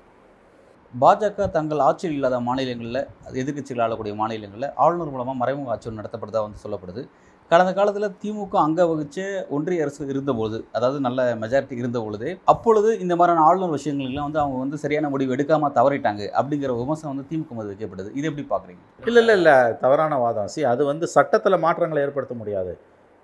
பாஜக 0.94 1.48
தங்கள் 1.56 1.82
ஆட்சியில் 1.88 2.16
இல்லாத 2.18 2.36
மாநிலங்களில் 2.46 3.02
எதிர்கட்சிகள் 3.40 3.84
ஆளக்கூடிய 3.86 4.14
மாநிலங்களில் 4.20 4.72
ஆளுநர் 4.84 5.12
மூலமாக 5.14 5.38
மறைமுக 5.42 5.74
ஆட்சி 5.74 5.98
நடத்தப்படுதா 6.00 6.40
வந்து 6.46 6.62
சொல்லப்படுது. 6.64 7.02
கடந்த 7.52 7.70
காலத்தில் 7.76 8.14
திமுக 8.22 8.56
அங்க 8.64 8.80
வகிச்ச 8.90 9.20
ஒன்றிய 9.56 9.84
அரசு 9.84 10.02
இருந்தபோது 10.12 10.58
அதாவது 10.76 10.98
நல்ல 11.06 11.20
மெஜாரிட்டி 11.40 11.80
இருந்த 11.82 11.98
பொழுது 12.04 12.28
அப்பொழுது 12.52 12.90
இந்த 13.04 13.14
மாதிரியான 13.16 13.44
ஆளுநர் 13.46 13.74
விஷயங்கள்லாம் 13.76 14.26
வந்து 14.28 14.40
அவங்க 14.42 14.58
வந்து 14.64 14.78
சரியான 14.82 15.08
முடிவு 15.14 15.34
எடுக்காம 15.36 15.70
தவறிட்டாங்க 15.78 16.22
அப்படிங்கிற 16.40 16.76
விமர்சனம் 16.82 17.12
வந்து 17.12 17.26
திமுக 17.30 17.56
மீது 17.58 17.70
வைக்கப்படுது 17.72 18.12
இது 18.18 18.28
எப்படி 18.30 18.44
பார்க்குறீங்க 18.52 19.08
இல்லை 19.08 19.22
இல்லை 19.22 19.36
இல்லை. 19.40 19.56
தவறான 19.84 20.20
வாதம். 20.24 20.52
சி 20.54 20.62
அது 20.74 20.84
வந்து 20.84 21.08
சட்டத்தில் 21.16 21.62
மாற்றங்களை 21.66 22.02
ஏற்படுத்த 22.06 22.36
முடியாது. 22.42 22.74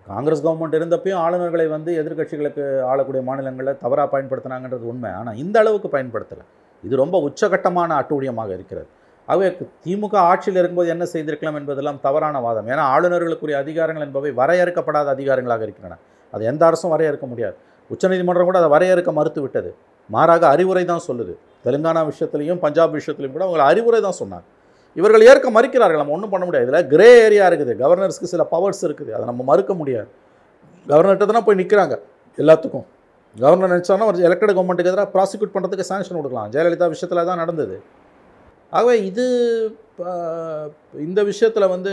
காங்கிரஸ் 0.06 0.44
கவர்மெண்ட் 0.46 0.78
இருந்தப்பையும் 0.80 1.22
ஆளுநர்களை 1.24 1.68
வந்து 1.76 1.92
எதிர்க்கட்சிகளுக்கு 2.02 2.66
ஆளக்கூடிய 2.90 3.22
மாநிலங்களில் 3.30 3.80
தவறாக 3.84 4.08
பயன்படுத்தினாங்கன்றது 4.16 4.86
உண்மை. 4.92 5.10
ஆனால் 5.20 5.38
இந்த 5.44 5.56
அளவுக்கு 5.62 5.90
பயன்படுத்தலை. 5.96 6.44
இது 6.84 7.02
ரொம்ப 7.04 7.16
உச்சகட்டமான 7.28 7.90
அட்டூழியமாக 8.00 8.50
இருக்கிறது. 8.58 8.88
ஆகவே 9.28 9.46
திமுக 9.84 10.14
ஆட்சியில் 10.30 10.58
இருக்கும்போது 10.60 10.90
என்ன 10.94 11.04
செய்திருக்கலாம் 11.12 11.56
என்பதெல்லாம் 11.60 11.98
தவறான 12.06 12.40
வாதம். 12.46 12.68
ஏன்னா 12.72 12.82
ஆளுநர்களுக்குரிய 12.94 13.56
அதிகாரங்கள் 13.62 14.04
என்பவை 14.06 14.30
வரையறுக்கப்படாத 14.40 15.08
அதிகாரங்களாக 15.16 15.64
இருக்கின்றன. 15.66 15.96
அது 16.34 16.44
எந்த 16.50 16.62
அரசும் 16.68 16.92
வரையறுக்க 16.94 17.26
முடியாது. 17.32 17.56
உச்சநீதிமன்றம் 17.92 18.48
கூட 18.50 18.58
அதை 18.62 18.70
வரையறுக்க 18.74 19.10
மறுத்து 19.18 19.40
விட்டது 19.44 19.70
மாறாக 20.14 20.44
அறிவுரை 20.54 20.84
தான் 20.92 21.04
சொல்லுது. 21.08 21.32
தெலுங்கானா 21.64 22.02
விஷயத்துலையும் 22.10 22.60
பஞ்சாப் 22.64 22.94
விஷயத்துலையும் 22.98 23.36
கூட 23.36 23.44
அவங்க 23.48 23.64
அறிவுரை 23.72 24.00
தான் 24.06 24.18
சொன்னாங்க. 24.20 24.46
இவர்கள் 24.98 25.24
ஏற்க 25.30 25.48
மறுக்கிறார்கள். 25.56 26.00
நம்ம 26.02 26.14
ஒன்றும் 26.16 26.32
பண்ண 26.34 26.44
முடியாது. 26.48 26.66
இதில் 26.68 26.88
கிரே 26.92 27.08
ஏரியா 27.24 27.46
இருக்குது. 27.50 27.72
கவர்னர்ஸ்க்கு 27.82 28.32
சில 28.34 28.42
பவர்ஸ் 28.52 28.82
இருக்குது. 28.88 29.10
அதை 29.16 29.24
நம்ம 29.30 29.44
மறுக்க 29.50 29.72
முடியாது. 29.80 30.08
கவர்னர்கிட்ட 30.86 31.26
தானே 31.32 31.42
போய் 31.46 31.60
நிற்கிறாங்க 31.60 31.94
எல்லாத்துக்கும். 32.38 32.86
கவர்னர் 33.36 33.72
நினச்சானா 33.74 34.06
ஒரு 34.10 34.18
எலெக்டட் 34.28 34.54
கவர்மெண்ட்டுக்கு 34.56 34.92
எதிராக 34.92 35.08
ப்ராசிக்யூட் 35.16 35.54
பண்ணுறதுக்கு 35.54 35.88
சாங்ஷன் 35.90 36.18
கொடுக்கலாம். 36.18 36.48
ஜெயலலிதா 36.54 36.86
விஷயத்தில் 36.94 37.28
தான் 37.30 37.42
நடந்தது. 37.42 37.76
ஆகவே 38.76 38.94
இது 39.10 39.24
இந்த 41.06 41.20
விஷயத்தில் 41.30 41.72
வந்து 41.74 41.92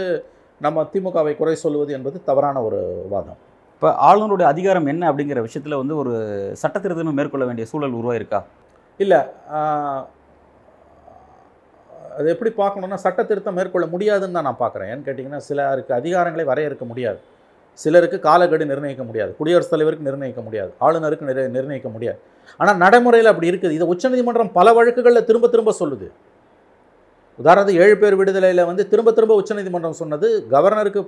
நம்ம 0.65 0.83
திமுகவை 0.93 1.33
குறை 1.39 1.55
சொல்வது 1.65 1.91
என்பது 1.97 2.17
தவறான 2.29 2.57
ஒரு 2.67 2.79
வாதம். 3.13 3.39
இப்போ 3.75 3.89
ஆளுநருடைய 4.07 4.47
அதிகாரம் 4.53 4.89
என்ன 4.91 5.03
அப்படிங்கிற 5.11 5.39
விஷயத்தில் 5.47 5.79
வந்து 5.81 5.95
ஒரு 6.01 6.13
சட்ட 6.61 6.77
திருத்தம் 6.83 7.17
மேற்கொள்ள 7.19 7.45
வேண்டிய 7.47 7.65
சூழல் 7.71 7.97
உருவாயிருக்கா? 8.01 8.39
இல்லை 9.03 9.19
அது 12.17 12.27
எப்படி 12.33 12.51
பார்க்கணுன்னா 12.61 12.97
சட்ட 13.03 13.21
திருத்தம் 13.29 13.57
மேற்கொள்ள 13.59 13.85
முடியாதுன்னு 13.93 14.37
தான் 14.37 14.47
நான் 14.47 14.61
பார்க்குறேன். 14.63 14.89
ஏன்னு 14.93 15.05
கேட்டிங்கன்னா 15.07 15.41
சிலருக்கு 15.47 15.93
அதிகாரங்களை 15.99 16.45
வரையறுக்க 16.49 16.85
முடியாது. 16.91 17.19
சிலருக்கு 17.83 18.17
காலக்கெடு 18.27 18.65
நிர்ணயிக்க 18.71 19.03
முடியாது. 19.09 19.31
குடியரசுத் 19.39 19.73
தலைவருக்கு 19.73 20.07
நிர்ணயிக்க 20.09 20.41
முடியாது. 20.47 20.71
ஆளுநருக்கு 20.85 21.27
நிர் 21.29 21.41
நிர்ணயிக்க 21.55 21.89
முடியாது. 21.95 22.19
ஆனால் 22.59 22.77
நடைமுறையில் 22.83 23.31
அப்படி 23.31 23.49
இருக்குது. 23.51 23.77
இதை 23.77 23.87
உச்சநீதிமன்றம் 23.93 24.51
பல 24.59 24.67
வழக்குகளில் 24.79 25.27
திரும்ப 25.29 25.49
திரும்ப 25.53 25.73
சொல்லுது. 25.81 26.07
உதாரணத்துக்கு 27.39 27.83
ஏழு 27.85 27.95
பேர் 28.01 28.17
விடுதலையில் 28.19 28.67
வந்து 28.69 28.83
திரும்ப 28.91 29.11
திரும்ப 29.17 29.35
உச்சநீதிமன்றம் 29.41 29.99
சொன்னது 30.01 30.27
கவர்னருக்கு 30.55 31.01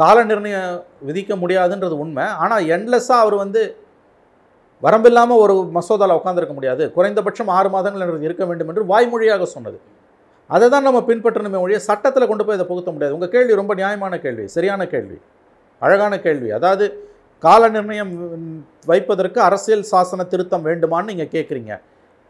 கால 0.00 0.18
நிர்ணயம் 0.30 0.68
விதிக்க 1.08 1.32
முடியாதுன்றது 1.42 1.96
உண்மை. 2.02 2.26
ஆனால் 2.42 2.66
எண்ட்லெஸ்ஸாக 2.74 3.24
அவர் 3.24 3.36
வந்து 3.44 3.62
வரம்பில்லாமல் 4.82 5.40
ஒரு 5.44 5.54
மசோதாவில் 5.76 6.18
உட்காந்துருக்க 6.18 6.54
முடியாது. 6.58 6.84
குறைந்தபட்சம் 6.94 7.50
ஆறு 7.56 7.68
மாதங்கள் 7.74 8.04
என்றது 8.04 8.28
இருக்க 8.28 8.44
வேண்டும் 8.50 8.70
என்று 8.72 8.84
வாய்மொழியாக 8.92 9.46
சொன்னது. 9.56 9.78
அதை 10.50 10.66
தான் 10.74 10.86
நம்ம 10.88 11.00
பின்பற்றணுமே 11.08 11.58
ஒழிய 11.64 11.78
சட்டத்தில் 11.88 12.30
கொண்டு 12.30 12.44
போய் 12.46 12.56
இதை 12.58 12.66
புகுத்த 12.70 12.90
முடியாது. 12.94 13.14
உங்கள் 13.16 13.32
கேள்வி 13.34 13.54
ரொம்ப 13.60 13.72
நியாயமான 13.80 14.14
கேள்வி 14.24 14.44
சரியான 14.56 14.86
கேள்வி 14.94 15.18
அழகான 15.82 16.14
கேள்வி. 16.26 16.48
அதாவது 16.58 16.86
கால 17.44 17.68
நிர்ணயம் 17.76 18.12
வைப்பதற்கு 18.90 19.38
அரசியல் 19.48 19.88
சாசன 19.92 20.26
திருத்தம் 20.32 20.66
வேண்டுமான்னு 20.68 21.10
நீங்கள் 21.12 21.32
கேட்குறீங்க 21.34 21.72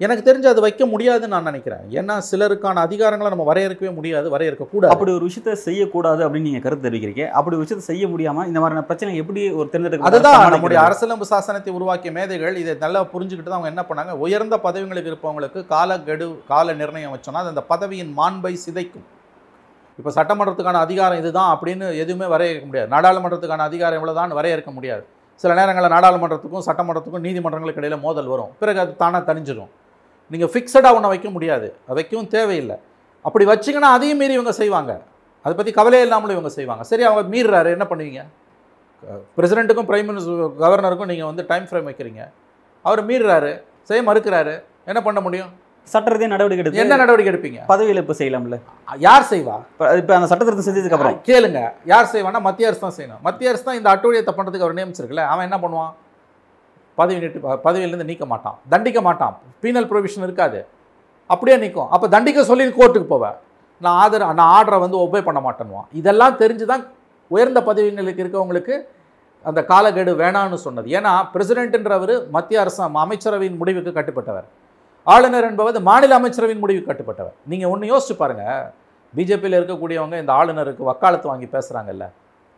எனக்கு 0.05 0.23
தெரிஞ்சு 0.27 0.49
அது 0.51 0.61
வைக்க 0.65 0.83
முடியாதுன்னு 0.93 1.35
நான் 1.35 1.49
நினைக்கிறேன். 1.51 1.83
ஏன்னா 1.99 2.15
சிலருக்கான 2.29 2.83
அதிகாரங்களை 2.87 3.31
நம்ம 3.33 3.47
வரையறுக்கவே 3.49 3.91
முடியாது 3.99 4.27
வரையறுக்கக்கூடாது. 4.35 4.93
அப்படி 4.95 5.13
ஒரு 5.19 5.27
விஷயத்த 5.29 5.57
செய்யக்கூடாது 5.67 6.21
அப்படின்னு 6.27 6.49
நீங்க 6.51 6.63
கருத்து 6.65 6.87
தெரிவிக்கிறீங்க. 6.87 7.25
அப்படி 7.39 7.57
ஒரு 7.57 7.65
விஷயத்த 7.65 7.85
செய்ய 7.91 8.07
முடியாம 8.13 8.47
இந்த 8.51 8.59
மாதிரியான 8.63 8.87
பிரச்சனை 8.91 9.17
எப்படி 9.23 9.43
ஒரு 9.61 9.69
தேர்ந்தெடுக்க 9.73 10.11
அதுதான் 10.11 10.45
நம்முடைய 10.55 10.81
அரசியலமைப்பு 10.87 11.31
சாசனத்தை 11.33 11.73
உருவாக்கிய 11.79 12.13
மேதைகள் 12.19 12.61
இதை 12.63 12.75
நல்லா 12.85 13.03
புரிஞ்சுக்கிட்டு 13.15 13.51
தான் 13.51 13.59
அவங்க 13.61 13.73
என்ன 13.75 13.85
பண்ணாங்க? 13.89 14.15
உயர்ந்த 14.27 14.59
பதவிகளுக்கு 14.67 15.13
இருப்பவங்களுக்கு 15.13 15.63
கால 15.75 15.99
கெடு 16.09 16.29
கால 16.53 16.75
நிர்ணயம் 16.83 17.15
வச்சோன்னா 17.17 17.43
அந்த 17.55 17.65
பதவியின் 17.73 18.13
மாண்பை 18.21 18.55
சிதைக்கும். 18.67 19.07
இப்போ 19.99 20.11
சட்டமன்றத்துக்கான 20.19 20.81
அதிகாரம் 20.87 21.21
இதுதான் 21.23 21.51
அப்படின்னு 21.55 21.87
எதுவுமே 22.05 22.27
வரையறுக்க 22.35 22.67
முடியாது. 22.71 22.91
நாடாளுமன்றத்துக்கான 22.95 23.67
அதிகாரம் 23.71 23.99
இவ்வளோதான் 24.01 24.39
வரையறுக்க 24.39 24.73
முடியாது. 24.79 25.05
சில 25.45 25.53
நேரங்களில் 25.59 25.95
நாடாளுமன்றத்துக்கும் 25.97 26.67
சட்டமன்றத்துக்கும் 26.67 27.25
நீதிமன்றங்களுக்கு 27.27 27.81
இடையில 27.83 27.97
மோதல் 28.07 28.33
வரும். 28.33 28.51
பிறகு 28.61 28.81
அது 28.83 28.93
தானாக 29.05 29.23
தணிஞ்சிடும் 29.29 29.71
நீங்கள் 30.33 30.51
ஃபிக்ஸடாக 30.53 30.97
ஒன்றை 30.97 31.09
வைக்க 31.13 31.29
முடியாது. 31.37 31.69
அது 31.87 31.97
வைக்கவும் 32.01 32.31
தேவையில்லை. 32.37 32.77
அப்படி 33.29 33.45
வச்சிங்கன்னா 33.53 33.91
அதையும் 33.97 34.21
மீறி 34.23 34.35
இவங்க 34.39 34.53
செய்வாங்க. 34.61 34.93
அதை 35.45 35.53
பற்றி 35.59 35.73
கவலையே 35.79 36.05
இல்லாமலும் 36.07 36.37
இவங்க 36.37 36.51
செய்வாங்க. 36.59 36.83
சரி 36.91 37.05
அவங்க 37.09 37.23
மீறுறாரு. 37.35 37.71
என்ன 37.77 37.87
பண்ணுவீங்க? 37.91 38.23
பிரசிடெண்ட்டுக்கும் 39.37 39.89
பிரைம் 39.89 40.09
மினிஸ்டர் 40.11 40.53
கவர்னருக்கும் 40.65 41.11
நீங்கள் 41.13 41.29
வந்து 41.31 41.45
டைம் 41.51 41.67
ஃப்ரேம் 41.69 41.89
வைக்கிறீங்க. 41.91 42.23
அவர் 42.89 43.01
மீறுறாரு. 43.11 43.53
செய்ய 43.89 44.03
மறுக்கிறாரு. 44.09 44.55
என்ன 44.91 45.01
பண்ண 45.07 45.21
முடியும்? 45.27 45.51
சட்ட 45.93 46.11
ரீதியா 46.13 46.29
நடவடிக்கை 46.33 46.63
எடுத்து 46.63 46.81
என்ன 46.83 46.97
நடவடிக்கை 47.01 47.31
எடுப்பீங்க? 47.33 47.61
பதவி 47.71 47.91
இழப்பு 47.95 48.15
செய்யலாம்ல. 48.19 48.57
யார் 49.07 49.25
செய்வா? 49.31 49.57
இப்ப 49.73 49.89
இப்ப 50.01 50.15
அந்த 50.19 50.29
சட்ட 50.31 50.43
திருத்தம் 50.45 50.67
செஞ்சதுக்கு 50.69 50.97
அப்புறம். 50.97 51.17
கேளுங்க. 51.31 51.61
யார் 51.93 52.11
செய்வானா 52.13 52.41
மத்திய 52.49 52.69
அரசு 52.71 52.83
தான் 52.85 52.97
செய்யணும். 52.99 53.21
மத்திய 53.27 53.51
அரசு 53.53 53.67
தான் 53.69 53.79
இந்த 53.81 53.89
அட்டூழியத்தை 53.95 54.35
பண்ணுறதுக்கு 54.37 54.67
அவர் 54.67 54.79
நியமிச்சிருக்கல 54.79 55.25
அவன் 55.33 55.47
என்ன 55.49 55.59
பண்ணுவான்? 55.65 55.93
பதவி 56.99 57.19
நீட்டு 57.23 57.41
பதவியிலேருந்து 57.67 58.11
நீக்க 58.11 58.25
மாட்டான். 58.33 58.57
தண்டிக்க 58.73 59.01
மாட்டான். 59.09 59.35
பீனல் 59.63 59.89
ப்ரொவிஷன் 59.91 60.25
இருக்காது. 60.29 60.61
அப்படியே 61.31 61.57
நிற்கும் 61.63 61.91
அப்போ 61.95 62.07
தண்டிக்க 62.15 62.45
சொல்லி 62.51 62.65
கோர்ட்டுக்கு 62.79 63.09
போவேன் 63.15 63.37
நான் 63.85 63.99
ஆதர 64.03 64.33
நான் 64.41 64.51
ஆர்டரை 64.57 64.79
வந்து 64.85 64.99
ஒபே 65.05 65.21
பண்ண 65.29 65.41
மாட்டேன்னுவான். 65.47 65.87
இதெல்லாம் 66.01 66.37
தெரிஞ்சு 66.43 66.67
தான் 66.73 66.83
உயர்ந்த 67.35 67.61
பதவிகளுக்கு 67.69 68.23
இருக்கவங்களுக்கு 68.25 68.75
அந்த 69.45 69.61
காலக்கெடு 69.71 70.13
வேணான்னு 70.23 70.59
சொன்னது. 70.67 70.89
ஏன்னா 70.97 71.13
பிரசிடென்ட்ன்றவர் 71.33 72.15
மத்திய 72.37 72.61
அரசு 72.65 72.81
அமைச்சரவையின் 73.05 73.59
முடிவுக்கு 73.63 73.93
கட்டுப்பட்டவர். 73.99 74.47
ஆளுநர் 75.07 75.47
என்பவர் 75.51 75.79
மாநில 75.89 76.19
அமைச்சரவையின் 76.21 76.63
முடிவுக்கு 76.65 76.91
கட்டுப்பட்டவர். 76.91 77.37
நீங்கள் 77.53 77.71
ஒன்று 77.73 77.91
யோசிச்சு 77.93 78.17
பாருங்கள் 78.23 78.69
பிஜேபியில் 79.17 79.59
இருக்கக்கூடியவங்க 79.61 80.19
இந்த 80.23 80.33
ஆளுநருக்கு 80.41 80.83
வக்காலத்து 80.91 81.31
வாங்கி 81.31 81.49
பேசுகிறாங்கல்ல 81.55 82.05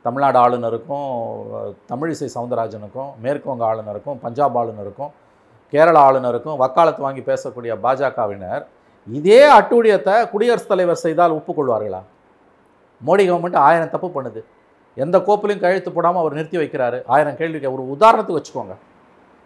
தமிழ்நாடு 0.05 0.39
ஆளுநருக்கும் 0.39 1.07
தமிழிசை 1.91 2.27
சவுந்தரராஜனுக்கும் 2.35 3.11
மேற்கு 3.23 3.49
வங்க 3.51 3.65
ஆளுநருக்கும் 3.71 4.19
பஞ்சாப் 4.23 4.57
ஆளுநருக்கும் 4.59 5.13
கேரள 5.73 5.97
ஆளுநருக்கும் 6.09 6.57
வக்காலத்து 6.63 7.03
வாங்கி 7.03 7.21
பேசக்கூடிய 7.21 7.73
பாஜகவினர் 7.85 8.65
இதே 9.19 9.41
அட்டூழியத்தை 9.59 10.31
குடியரசுத் 10.31 10.69
தலைவர் 10.69 11.01
செய்தால் 11.05 11.33
ஒப்புக்கொள்வார்களா? 11.33 12.01
மோடி 13.07 13.25
கவர்மெண்ட் 13.29 13.57
ஆயிரம் 13.57 13.91
தப்பு 13.91 14.09
பண்ணுது. 14.17 14.41
எந்த 14.95 15.19
கோப்பிலையும் 15.19 15.63
கையெழுத்து 15.65 15.93
போடாமல் 15.93 16.21
அவர் 16.21 16.33
நிறுத்தி 16.33 16.59
வைக்கிறாரு. 16.59 17.03
ஆயிரம் 17.07 17.37
கேள்வி 17.37 17.67
ஒரு 17.67 17.85
உதாரணத்துக்கு 17.95 18.39
வச்சுக்கோங்க. 18.39 18.75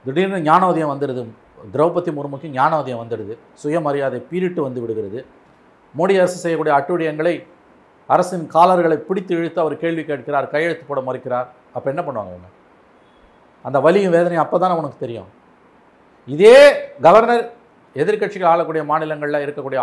திடீர்னு 0.05 0.41
ஞானோதயம் 0.51 0.93
வந்துடுது. 0.95 1.25
திரௌபதி 1.73 2.11
முர்முக்கு 2.19 2.49
ஞானோதயம் 2.59 3.03
வந்துடுது. 3.05 3.37
சுயமரியாதை 3.55 4.21
பீரிட்டு 4.31 4.61
வந்து 4.61 4.81
விடுகிறது. 4.81 5.25
மோடி 5.99 6.15
அரசு 6.19 6.39
செய்யக்கூடிய 6.45 6.73
அட்டூழியங்களை 6.79 7.35
அரசின் 8.15 8.47
காலர்களை 8.57 8.97
பிடித்து 9.09 9.33
இழுத்து 9.39 9.61
அவர் 9.65 9.75
கேள்வி 9.83 10.03
கேட்கிறார் 10.11 10.53
கையெழுத்து 10.55 10.85
போட 10.91 11.01
மறுக்கிறார். 11.09 11.49
அப்போ 11.77 11.89
என்ன 11.93 12.03
பண்ணுவாங்க 12.07 12.33
இவங்க? 12.35 12.51
அந்த 13.67 13.79
வலியும் 13.87 14.15
வேதனையும் 14.17 14.45
அப்போ 14.45 14.59
தானே 14.65 14.75
உனக்கு 14.81 14.99
தெரியும். 15.05 15.29
இதே 16.35 16.59
கவர்னர் 17.07 17.45
எதிர்க்கட்சிகள் 18.03 18.51
ஆளக்கூடிய 18.53 18.83
மாநிலங்களில் 18.91 19.45
இருக்கக்கூடிய 19.45 19.81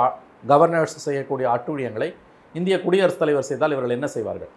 கவர்னர்ஸ் 0.51 1.03
செய்யக்கூடிய 1.07 1.45
அட்டூழியங்களை 1.55 2.09
இந்திய 2.57 2.75
குடியரசுத் 2.85 3.23
தலைவர் 3.23 3.49
செய்தால் 3.51 3.73
இவர்கள் 3.75 3.95
என்ன 3.97 4.07
செய்வார்கள்? 4.15 4.51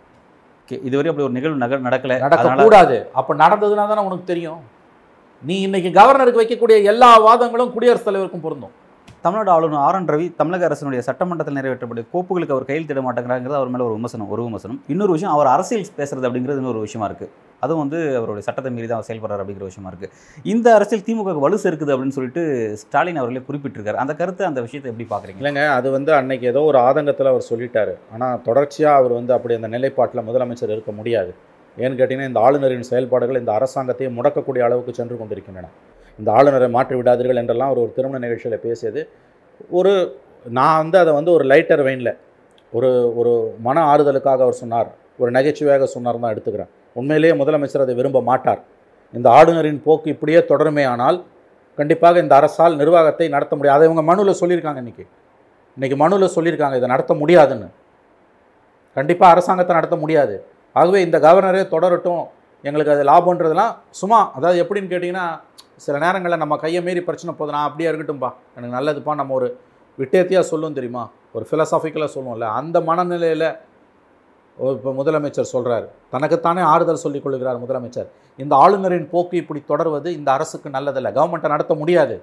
இதுவரை 0.88 1.08
அப்படி 1.10 1.26
ஒரு 1.26 1.36
நிகழ்வு 1.36 1.62
நக 1.64 1.76
நடக்கல. 1.88 2.16
நடக்கக்கூடாது 2.26 2.96
அப்போ 3.20 3.32
நடந்ததுன்னா 3.44 3.84
தானே 3.90 4.02
உனக்கு 4.08 4.26
தெரியும். 4.32 4.60
நீ 5.48 5.56
இன்னைக்கு 5.66 5.90
கவர்னருக்கு 6.00 6.42
வைக்கக்கூடிய 6.42 6.76
எல்லா 6.92 7.10
வாதங்களும் 7.26 7.72
குடியரசுத் 7.76 8.08
தலைவருக்கும் 8.08 8.44
பொருந்தும். 8.46 8.74
தமிழ்நாடு 9.24 9.50
ஆளுநர் 9.52 9.82
ஆர் 9.84 9.96
என் 9.98 10.08
ரவி 10.12 10.26
தமிழக 10.40 10.66
அரசினுடைய 10.66 11.00
சட்டமன்றத்தில் 11.06 11.56
நிறைவேற்றப்பட்ட 11.58 12.02
கோப்புகளுக்கு 12.12 12.54
அவர் 12.56 12.66
கையெழுத்திட 12.68 13.00
மாட்டேங்கிறாங்கிறது 13.06 13.56
அவர் 13.60 13.70
மேலே 13.72 13.84
ஒரு 13.86 13.94
விமர்சனம் 13.96 14.28
ஒரு 14.34 14.42
விமர்சனம். 14.46 14.78
இன்னொரு 14.92 15.12
விஷயம் 15.16 15.32
அவர் 15.36 15.48
அரசியல் 15.54 15.84
பேசுறது 15.96 16.26
அப்படிங்கிறது 16.28 16.60
இன்னொரு 16.62 16.80
விஷயமா 16.84 17.06
இருக்கு. 17.10 17.26
அதுவும் 17.64 17.82
வந்து 17.84 18.00
அவருடைய 18.18 18.44
சட்டத்தை 18.48 18.70
மீறி 18.74 18.86
தான் 18.86 18.98
அவர் 18.98 19.08
செயல்படுறாரு 19.08 19.42
அப்படிங்கிற 19.44 19.66
விஷயமா 19.70 19.90
இருக்கு. 19.92 20.08
இந்த 20.52 20.66
அரசியல் 20.76 21.04
திமுக 21.08 21.34
வலுசு 21.34 21.44
வலு 21.46 21.58
சேர்க்குது 21.64 21.94
அப்படின்னு 21.94 22.16
சொல்லிட்டு 22.18 22.44
ஸ்டாலின் 22.82 23.20
அவர்களே 23.22 23.42
குறிப்பிட்டிருக்காரு. 23.48 24.00
அந்த 24.04 24.14
கருத்து 24.20 24.48
அந்த 24.50 24.62
விஷயத்தை 24.66 24.90
எப்படி 24.92 25.08
பாக்குறீங்க 25.14 25.42
இல்லைங்க 25.42 25.64
அது 25.78 25.90
வந்து 25.96 26.12
அன்னைக்கு 26.20 26.46
ஏதோ 26.52 26.62
ஒரு 26.70 26.80
ஆதங்கத்தில் 26.86 27.32
அவர் 27.32 27.48
சொல்லிட்டாரு. 27.50 27.94
ஆனால் 28.14 28.40
தொடர்ச்சியாக 28.48 29.00
அவர் 29.02 29.18
வந்து 29.18 29.34
அப்படி 29.38 29.58
அந்த 29.60 29.70
நிலைப்பாட்டில் 29.76 30.26
முதலமைச்சர் 30.30 30.76
இருக்க 30.78 30.94
முடியாது. 31.00 31.32
ஏன்னு 31.76 31.98
கேட்டிங்கன்னா 31.98 32.30
இந்த 32.32 32.40
ஆளுநரின் 32.46 32.90
செயல்பாடுகள் 32.92 33.42
இந்த 33.44 33.52
அரசாங்கத்தையே 33.58 34.10
முடக்கக்கூடிய 34.18 34.62
அளவுக்கு 34.68 34.98
சென்று 35.00 35.18
கொண்டிருக்கின்றன. 35.18 35.68
இந்த 36.18 36.28
ஆளுநரை 36.36 36.68
மாற்றி 36.76 36.94
விடாதீர்கள் 36.98 37.40
என்றெல்லாம் 37.42 37.70
அவர் 37.70 37.82
ஒரு 37.84 37.92
திருமண 37.96 38.18
நிகழ்ச்சியில் 38.24 38.64
பேசியது. 38.66 39.00
ஒரு 39.78 39.92
நான் 40.58 40.78
வந்து 40.82 40.96
அதை 41.02 41.12
வந்து 41.18 41.30
ஒரு 41.36 41.44
லைட்டர் 41.52 41.82
வெயினில் 41.86 42.12
ஒரு 42.76 42.90
ஒரு 43.20 43.32
மன 43.66 43.76
ஆறுதலுக்காக 43.90 44.42
அவர் 44.46 44.60
சொன்னார். 44.62 44.88
ஒரு 45.22 45.30
நகைச்சுவையாக 45.36 45.86
சொன்னார் 45.94 46.20
தான் 46.22 46.34
எடுத்துக்கிறேன். 46.34 46.70
உண்மையிலேயே 46.96 47.34
முதலமைச்சர் 47.40 47.84
அதை 47.86 47.94
விரும்ப 48.00 48.20
மாட்டார். 48.30 48.60
இந்த 49.14 49.28
ஆளுநரின் 49.38 49.80
போக்கு 49.86 50.08
இப்படியே 50.14 50.40
தொடருமே 50.50 50.84
ஆனால் 50.92 51.18
கண்டிப்பாக 51.78 52.22
இந்த 52.24 52.34
அரசால் 52.40 52.78
நிர்வாகத்தை 52.82 53.26
நடத்த 53.36 53.52
முடியாது. 53.58 53.76
அதை 53.78 53.86
இவங்க 53.88 54.02
மனுவில் 54.10 54.38
சொல்லியிருக்காங்க 54.40 54.80
இன்றைக்கி 54.84 55.04
இன்றைக்கி 55.76 55.96
மனுவில் 56.02 56.34
சொல்லியிருக்காங்க 56.36 56.76
இதை 56.80 56.88
நடத்த 56.94 57.12
முடியாதுன்னு. 57.22 57.68
கண்டிப்பாக 58.96 59.32
அரசாங்கத்தை 59.34 59.74
நடத்த 59.78 59.96
முடியாது. 60.02 60.36
ஆகவே 60.76 60.98
இந்த 61.06 61.16
கவர்னரே 61.26 61.62
தொடரட்டும் 61.74 62.22
எங்களுக்கு 62.64 62.94
அது 62.94 63.02
லாபன்றதெல்லாம் 63.10 63.74
சும்மா 64.00 64.18
அதாவது 64.36 64.62
எப்படின்னு 64.62 64.90
கேட்டிங்கன்னா 64.92 65.26
சில 65.84 65.96
நேரங்களில் 66.04 66.42
நம்ம 66.42 66.54
கையை 66.64 66.80
மீறி 66.86 67.00
பிரச்சனை 67.08 67.32
போகுது 67.38 67.54
நான் 67.56 67.66
அப்படியே 67.68 67.88
இருக்கட்டும்பா. 67.90 68.30
எனக்கு 68.56 68.76
நல்லதுப்பா 68.78 69.14
நம்ம 69.20 69.34
ஒரு 69.38 69.48
விட்டேத்தியாக 70.00 70.44
சொல்லும் 70.52 70.76
தெரியுமா? 70.78 71.02
ஒரு 71.36 71.44
ஃபிலசாஃபிக்கலாக 71.50 72.10
சொல்லுவோம்ல. 72.14 72.46
அந்த 72.60 72.76
மனநிலையில் 72.88 73.48
இப்போ 74.74 74.90
முதலமைச்சர் 74.98 75.52
சொல்கிறார் 75.54 75.86
தனக்குத்தானே 76.14 76.62
ஆறுதல் 76.72 77.02
சொல்லிக் 77.04 77.24
கொள்கிறார் 77.24 77.58
முதலமைச்சர். 77.64 78.08
இந்த 78.42 78.54
ஆளுநரின் 78.62 79.08
போக்கு 79.12 79.36
இப்படி 79.42 79.60
தொடர்வது 79.72 80.08
இந்த 80.18 80.28
அரசுக்கு 80.36 80.68
நல்லதில்லை. 80.76 81.10
கவர்மெண்ட்டை 81.18 81.50
நடத்த 81.54 81.74
முடியாது. 81.82 82.16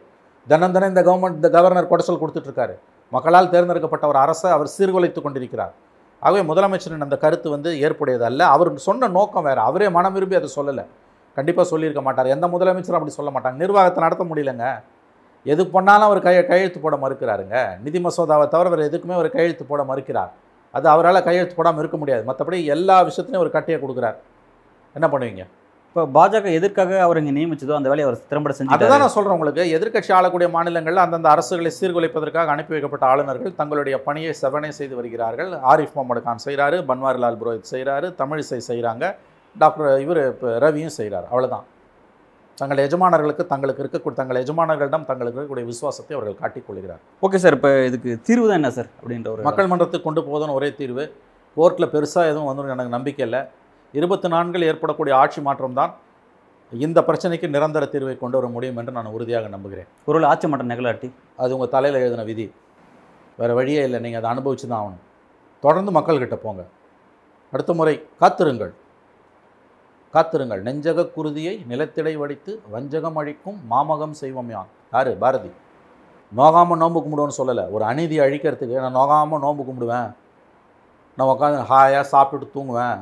தினம் 0.51 0.73
தினம் 0.75 0.91
இந்த 0.93 1.03
கவர்மெண்ட் 1.09 1.39
இந்த 1.39 1.49
கவர்னர் 1.57 1.91
கொடசல் 1.91 2.21
கொடுத்துட்ருக்காரு. 2.23 2.75
மக்களால் 3.15 3.51
தேர்ந்தெடுக்கப்பட்ட 3.53 4.05
ஒரு 4.11 4.19
அரசை 4.25 4.49
அவர் 4.55 4.69
சீர்குலைத்து 4.77 5.21
கொண்டிருக்கிறார். 5.21 5.73
ஆகவே 6.25 6.41
முதலமைச்சரின் 6.51 7.05
அந்த 7.07 7.17
கருத்து 7.23 7.47
வந்து 7.55 7.71
ஏற்புடையதல்ல. 7.85 8.43
அவர் 8.55 8.69
சொன்ன 8.87 9.09
நோக்கம் 9.17 9.47
வேறு. 9.47 9.61
அவரே 9.69 9.89
மனம் 9.97 10.15
விரும்பி 10.17 10.39
அதை 10.39 10.49
சொல்லலை. 10.59 10.85
கண்டிப்பாக 11.37 11.65
சொல்லியிருக்க 11.71 12.01
மாட்டார். 12.07 12.29
எந்த 12.35 12.45
முதலமைச்சரும் 12.53 12.99
அப்படி 12.99 13.15
சொல்ல 13.19 13.31
மாட்டாங்க. 13.35 13.57
நிர்வாகத்தை 13.63 14.01
நடத்த 14.05 14.25
முடியலங்க. 14.31 14.67
எது 15.53 15.63
பண்ணாலும் 15.75 16.07
அவர் 16.09 16.25
கையை 16.27 16.43
கையெழுத்து 16.51 16.79
போட 16.85 16.95
மறுக்கிறாருங்க. 17.01 17.55
நிதி 17.85 17.99
மசோதாவை 18.05 18.45
தவிர 18.53 18.69
வேறு 18.73 18.87
எதுக்குமே 18.89 19.17
அவர் 19.19 19.29
கையெழுத்து 19.35 19.65
போட 19.71 19.81
மறுக்கிறார். 19.91 20.31
அது 20.77 20.87
அவரால் 20.93 21.25
கையெழுத்து 21.27 21.55
போடாமல் 21.57 21.81
இருக்க 21.83 21.97
முடியாது. 21.99 22.23
மற்றபடி 22.29 22.57
எல்லா 22.75 22.95
விஷயத்துலையும் 23.09 23.43
ஒரு 23.43 23.51
கட்டையை 23.57 23.77
கொடுக்குறார். 23.83 24.17
என்ன 24.95 25.07
பண்ணுவீங்க? 25.13 25.43
இப்போ 25.89 26.03
பாஜக 26.15 26.47
எதற்காக 26.59 26.91
அவர் 27.03 27.19
இங்கே 27.19 27.33
நியமிச்சதோ 27.35 27.75
அந்த 27.77 27.89
வேலையை 27.91 28.05
அவர் 28.07 28.17
திறம்பட 28.31 28.53
செஞ்சு 28.57 28.79
தான் 28.81 29.03
நான் 29.03 29.13
சொல்கிறேன் 29.13 29.35
உங்களுக்கு. 29.37 29.63
எதிர்க்கட்சி 29.75 30.11
ஆளக்கூடிய 30.17 30.47
மாநிலங்களில் 30.55 31.03
அந்தந்த 31.03 31.29
அரசுகளை 31.35 31.71
சீர்குலைப்பதற்காக 31.77 32.51
அனுப்பி 32.55 32.73
வைக்கப்பட்ட 32.75 33.05
ஆளுநர்கள் 33.11 33.55
தங்களுடைய 33.59 33.97
பணியை 34.07 34.33
செவனே 34.41 34.71
செய்து 34.79 34.95
வருகிறார்கள். 34.99 35.51
ஆரிஃப் 35.73 35.95
முகமது 35.97 36.23
கான் 36.25 36.43
செய்கிறாரு 36.47 36.79
பன்வாரிலால் 36.89 37.39
புரோஹித் 37.43 37.71
செய்கிறாரு 37.73 38.09
தமிழிசை 38.21 38.59
செய்கிறாங்க 38.69 39.05
டாக்டர் 39.61 39.89
இவர் 40.05 40.19
இப்போ 40.33 40.49
ரவியும் 40.65 40.95
செய்கிறார் 40.99 41.27
அவ்வளவுதான். 41.31 41.65
தங்கள் 42.59 42.81
எஜமானர்களுக்கு 42.85 43.43
தங்களுக்கு 43.51 43.81
இருக்கக்கூடிய 43.83 44.17
தங்கள் 44.19 44.39
எஜமானர்களிடம் 44.43 45.05
தங்களுக்கு 45.09 45.37
இருக்கக்கூடிய 45.37 45.67
விசுவாசத்தை 45.71 46.13
அவர்கள் 46.17 46.37
காட்டிக் 46.41 46.67
கொள்கிறார். 46.67 47.01
ஓகே 47.25 47.39
சார் 47.43 47.55
இப்போ 47.57 47.71
இதுக்கு 47.89 48.11
தீர்வு 48.27 48.45
தான் 48.49 48.59
என்ன 48.61 48.71
சார் 48.77 48.89
அப்படின்ற 48.99 49.29
ஒரு 49.33 49.47
மக்கள் 49.47 49.69
மன்றத்துக்கு 49.71 50.07
கொண்டு 50.07 50.21
போவதுன்னு 50.27 50.57
ஒரே 50.59 50.69
தீர்வு. 50.79 51.05
கோர்ட்டில் 51.57 51.91
பெருசாக 51.95 52.31
எதுவும் 52.31 52.49
வந்து 52.49 52.73
எனக்கு 52.75 52.95
நம்பிக்கை 52.97 53.23
இல்லை. 53.27 53.41
இருபத்தி 53.99 54.29
நான்கில் 54.35 54.67
ஏற்படக்கூடிய 54.69 55.13
ஆட்சி 55.23 55.41
மாற்றம் 55.47 55.77
தான் 55.79 55.91
இந்த 56.71 56.99
பிரச்சனைக்கு 57.07 57.47
நிரந்தர 57.55 57.83
தீர்வை 57.91 58.15
கொண்டு 58.21 58.37
வர 58.39 58.47
முடியும் 58.53 58.77
என்று 58.81 58.95
நான் 58.95 59.11
உறுதியாக 59.15 59.49
நம்புகிறேன். 59.55 59.89
ஒருவேளை 60.07 60.29
ஆட்சி 60.31 60.47
மட்டம் 60.51 60.71
நிகழாட்டி? 60.71 61.09
அது 61.41 61.53
உங்கள் 61.57 61.73
தலையில் 61.75 61.99
எழுதின 62.03 62.23
விதி. 62.29 62.47
வேறு 63.41 63.53
வழியே 63.59 63.81
இல்லை 63.87 63.99
நீங்கள் 64.05 64.21
அதை 64.21 64.29
அனுபவிச்சு 64.33 64.65
தான் 64.71 64.79
ஆகணும். 64.81 65.03
தொடர்ந்து 65.65 65.91
மக்கள்கிட்ட 65.97 66.37
போங்க. 66.45 66.63
அடுத்த 67.53 67.73
முறை 67.79 67.93
காத்திருங்கள். 68.23 68.73
காத்திருங்கள். 70.15 70.61
நெஞ்சக 70.67 71.03
குருதியை 71.15 71.53
நிலத்திடை 71.69 72.13
வடித்து 72.19 72.51
வஞ்சகம் 72.73 73.17
அழிக்கும் 73.21 73.57
மாமகம் 73.71 74.15
செய்வோம் 74.19 74.51
யான். 74.53 74.69
யாரு? 74.93 75.11
பாரதி. 75.23 75.51
நோகாமல் 76.39 76.79
நோன்பு 76.83 76.99
கும்பிடுவோன்னு 77.01 77.39
சொல்லலை. 77.39 77.65
ஒரு 77.75 77.83
அநீதியை 77.91 78.21
அழிக்கிறதுக்கு 78.27 78.83
நான் 78.83 78.97
நோகாமல் 78.99 79.43
நோன்பு 79.45 79.63
கும்பிடுவேன். 79.67 80.09
நான் 81.17 81.31
உட்காந்து 81.33 81.59
ஹாயாக 81.71 82.05
சாப்பிட்டுட்டு 82.13 82.55
தூங்குவேன். 82.55 82.99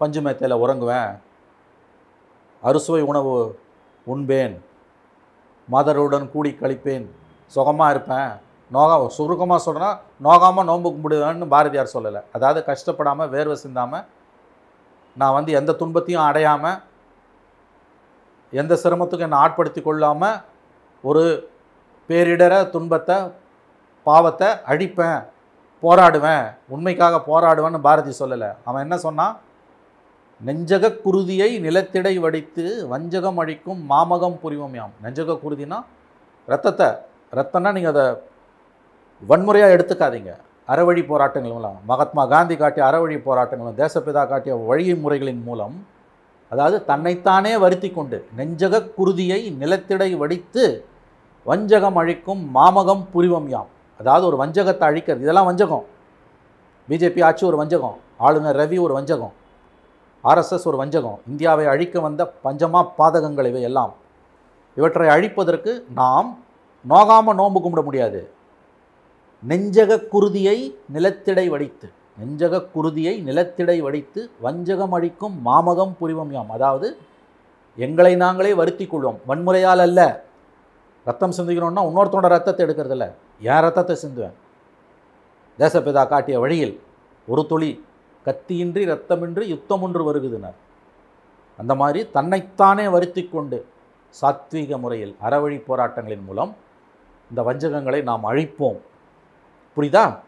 பஞ்சு 0.00 0.20
மேத்தையில் 0.26 0.60
உறங்குவேன். 0.64 1.10
அறுசுவை 2.62 3.02
உணவு 3.10 3.34
உண்பேன். 4.06 4.56
மதருடன் 5.68 6.26
கூடி 6.32 6.50
கழிப்பேன். 6.62 7.06
சுகமாக 7.56 7.92
இருப்பேன். 7.94 8.30
நோகா 8.74 8.96
சுருக்கமாக 9.16 9.60
சொல்கிறேன்னா 9.66 9.92
நோகாமல் 10.26 10.68
நோன்பு 10.70 10.88
கும்பிடுவேன்னு 10.94 11.54
பாரதியார் 11.54 11.94
சொல்லலை. 11.96 12.20
அதாவது 12.36 12.60
கஷ்டப்படாமல் 12.70 13.32
வேர்வை 13.34 13.56
சிந்தாமல் 13.64 14.06
நான் 15.20 15.36
வந்து 15.36 15.50
எந்த 15.60 15.72
துன்பத்தையும் 15.80 16.26
அடையாமல் 16.28 16.80
எந்த 18.52 18.74
சிரமத்துக்கும் 18.82 19.28
என்னை 19.28 19.42
ஆட்படுத்தி 19.44 19.80
கொள்ளாமல் 19.82 20.40
ஒரு 21.04 21.22
பேரிடர 22.10 22.54
துன்பத்தை 22.74 23.16
பாவத்தை 24.06 24.48
அழிப்பேன் 24.72 25.20
போராடுவேன் 25.82 26.44
உண்மைக்காக 26.74 27.14
போராடுவேன்னு 27.30 27.86
பாரதி 27.86 28.12
சொல்லலை. 28.20 28.50
அவன் 28.68 28.84
என்ன 28.86 28.96
சொன்னான் 29.06 29.34
நெஞ்சக 30.40 30.90
குருதியை 31.04 31.50
நிலத்திடை 31.64 32.14
வடித்து 32.24 32.64
வஞ்சகம் 32.92 33.38
அழிக்கும் 33.42 33.80
மாமகம் 33.90 34.38
புரிவம் 34.44 34.76
யாம் 34.78 34.94
நெஞ்சக 35.04 35.36
குருதினா 35.44 35.78
ரத்தத்தை 36.48 36.88
ரத்தம்னா 37.38 37.70
நீங்கள் 37.76 37.94
அதை 37.94 38.06
வன்முறையாக 39.22 39.74
எடுத்துக்காதீங்க. 39.76 40.32
அறவழி 40.68 41.02
போராட்டங்களும் 41.06 41.78
மகாத்மா 41.86 42.26
காந்தி 42.26 42.56
காட்டிய 42.56 42.86
அறவழி 42.86 43.16
போராட்டங்களும் 43.26 43.78
தேசப்பிதா 43.82 44.22
காட்டிய 44.28 44.54
வழிமுறைகளின் 44.68 45.42
மூலம் 45.42 45.86
அதாவது 46.48 46.84
தன்னைத்தானே 46.84 47.56
வருத்தி 47.56 47.90
கொண்டு 47.90 48.28
நெஞ்சக 48.36 48.80
குருதியை 48.98 49.56
நிலத்திடை 49.60 50.16
வடித்து 50.16 50.84
வஞ்சகம் 51.46 51.96
அழிக்கும் 51.96 52.42
மாமகம் 52.54 53.02
புரிவம் 53.12 53.48
யாம். 53.48 53.66
அதாவது 54.00 54.24
ஒரு 54.26 54.36
வஞ்சகத்தை 54.42 54.84
அழிக்கிறது. 54.90 55.24
இதெல்லாம் 55.26 55.44
வஞ்சகம். 55.44 55.84
பிஜேபி 56.88 57.24
ஆட்சி 57.24 57.46
ஒரு 57.46 57.56
வஞ்சகம். 57.56 57.96
ஆளுநர் 58.16 58.56
ரவி 58.56 58.80
ஒரு 58.80 58.94
வஞ்சகம். 58.94 59.32
ஆர்எஸ்எஸ் 60.24 60.64
ஒரு 60.64 60.76
வஞ்சகம். 60.76 61.18
இந்தியாவை 61.28 61.66
அழிக்க 61.66 62.00
வந்த 62.00 62.32
பஞ்சமா 62.44 62.80
பாதகங்கள் 62.98 63.46
இவை 63.46 63.62
எல்லாம் 63.62 63.92
இவற்றை 64.74 65.08
அழிப்பதற்கு 65.08 65.84
நாம் 65.94 66.38
நோகாமல் 66.88 67.34
நோன்பு 67.34 67.60
கும்பிட 67.60 67.84
முடியாது. 67.84 68.30
நெஞ்சக 69.48 69.96
குருதியை 70.12 70.58
நிலத்திடை 70.94 71.48
வடித்து 71.48 71.88
நெஞ்சக 72.20 72.60
குருதியை 72.74 73.14
நிலத்திடை 73.22 73.80
வடித்து 73.80 74.30
வஞ்சகம் 74.40 74.92
அழிக்கும் 74.92 75.34
மாமகம் 75.44 75.94
புரிவம் 75.98 76.32
யாம். 76.32 76.50
அதாவது 76.50 76.88
எங்களை 77.76 78.16
நாங்களே 78.16 78.54
வருத்தி 78.54 78.84
கொள்வோம். 78.86 79.18
வன்முறையால் 79.28 79.82
அல்ல. 79.86 80.24
ரத்தம் 81.04 81.34
சிந்திக்கணும்னா 81.38 81.82
இன்னொருத்தோட 81.88 82.26
ரத்தத்தை 82.34 82.66
எடுக்கிறதில்ல. 82.66 83.06
என் 83.40 83.62
ரத்தத்தை 83.66 83.96
சிந்துவேன். 84.02 84.36
தேசப்பிதா 85.58 86.08
காட்டிய 86.08 86.38
வழியில் 86.38 86.80
ஒரு 87.26 87.46
துளி 87.46 87.84
கத்தியின்றி 88.26 88.82
ரத்தமின்றி 88.92 89.44
யுத்தம் 89.46 89.82
ஒன்று 89.82 90.02
வருகுதுனர். 90.08 90.58
அந்த 91.56 91.74
மாதிரி 91.74 92.10
தன்னைத்தானே 92.10 92.88
வருத்தி 92.88 93.22
கொண்டு 93.24 93.66
சாத்வீக 94.20 94.78
முறையில் 94.78 95.16
அறவழி 95.22 95.58
போராட்டங்களின் 95.68 96.24
மூலம் 96.24 96.52
இந்த 97.30 97.42
வஞ்சகங்களை 97.42 98.02
நாம் 98.02 98.24
அழிப்போம். 98.30 98.80
புரியுதா? 99.76 100.18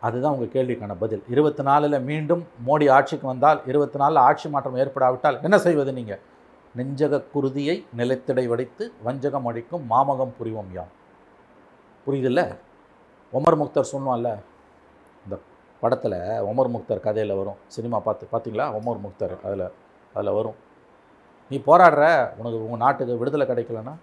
அதுதான் 0.00 0.34
உங்கள் 0.36 0.54
கேள்விக்கான 0.54 0.94
பதில். 1.00 1.24
இருபத்தி 1.28 1.62
நாலில் 1.62 2.00
மீண்டும் 2.00 2.46
மோடி 2.66 2.86
ஆட்சிக்கு 2.92 3.26
வந்தால் 3.26 3.60
இருபத்தி 3.66 3.98
நாலில் 3.98 4.16
ஆட்சி 4.16 4.48
மாற்றம் 4.48 4.76
ஏற்படாவிட்டால் 4.76 5.42
என்ன 5.42 5.58
செய்வது 5.58 5.92
நீங்கள் 5.92 6.20
நெஞ்சக 6.76 7.22
குருதியை 7.34 7.84
நிலத்திடை 7.96 8.46
வடித்து 8.46 8.92
வஞ்சகம் 9.02 9.46
அடிக்கும் 9.46 9.84
மாமகம் 9.90 10.32
புரிவோம் 10.38 10.72
யாம். 10.72 10.92
புரியுதில்ல? 12.06 12.56
ஒமர் 13.32 13.58
முக்தர் 13.60 13.90
சொன்னோம்ல 13.92 14.30
இந்த 15.24 15.38
படத்தில் 15.80 16.18
ஒமர் 16.50 16.72
முக்தர் 16.74 17.00
கதையில் 17.00 17.36
வரும். 17.36 17.60
சினிமா 17.66 17.98
பார்த்து 17.98 18.28
பார்த்தீங்களா? 18.32 18.66
ஒமர் 18.78 19.00
முக்தர் 19.06 19.34
அதில் 19.44 19.66
அதில் 20.14 20.32
வரும். 20.32 20.54
நீ 21.48 21.56
போராடுற 21.58 22.04
உனக்கு 22.38 22.64
உங்கள் 22.64 22.82
நாட்டுக்கு 22.84 23.16
விடுதலை 23.16 23.46
கிடைக்கலன்னா 23.46 23.94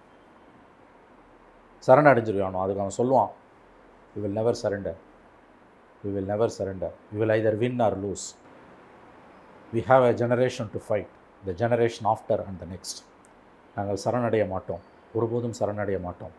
சரணடைஞ்சிருவானோ? 1.86 2.58
அதுக்கு 2.64 2.82
அவன் 2.82 2.98
சொல்லுவான். 2.98 3.30
We 4.14 4.20
will 4.24 4.36
never 4.38 4.58
surrender 4.62 4.98
we 6.02 6.10
will 6.16 6.30
never 6.32 6.52
surrender 6.58 6.94
we 7.10 7.18
will 7.22 7.34
either 7.38 7.58
win 7.62 7.80
or 7.86 7.96
lose 8.04 8.26
we 9.72 9.80
have 9.90 10.04
a 10.10 10.12
generation 10.22 10.70
to 10.74 10.80
fight 10.86 11.10
the 11.48 11.54
generation 11.62 12.08
after 12.12 12.42
and 12.46 12.58
the 12.62 12.66
next 12.74 13.00
நாங்கள் 13.76 14.00
சரணடைய 14.04 14.44
மாட்டோம். 14.52 14.82
ஒருபோதும் 15.16 15.56
சரணடைய 15.58 15.98
மாட்டோம். 16.06 16.32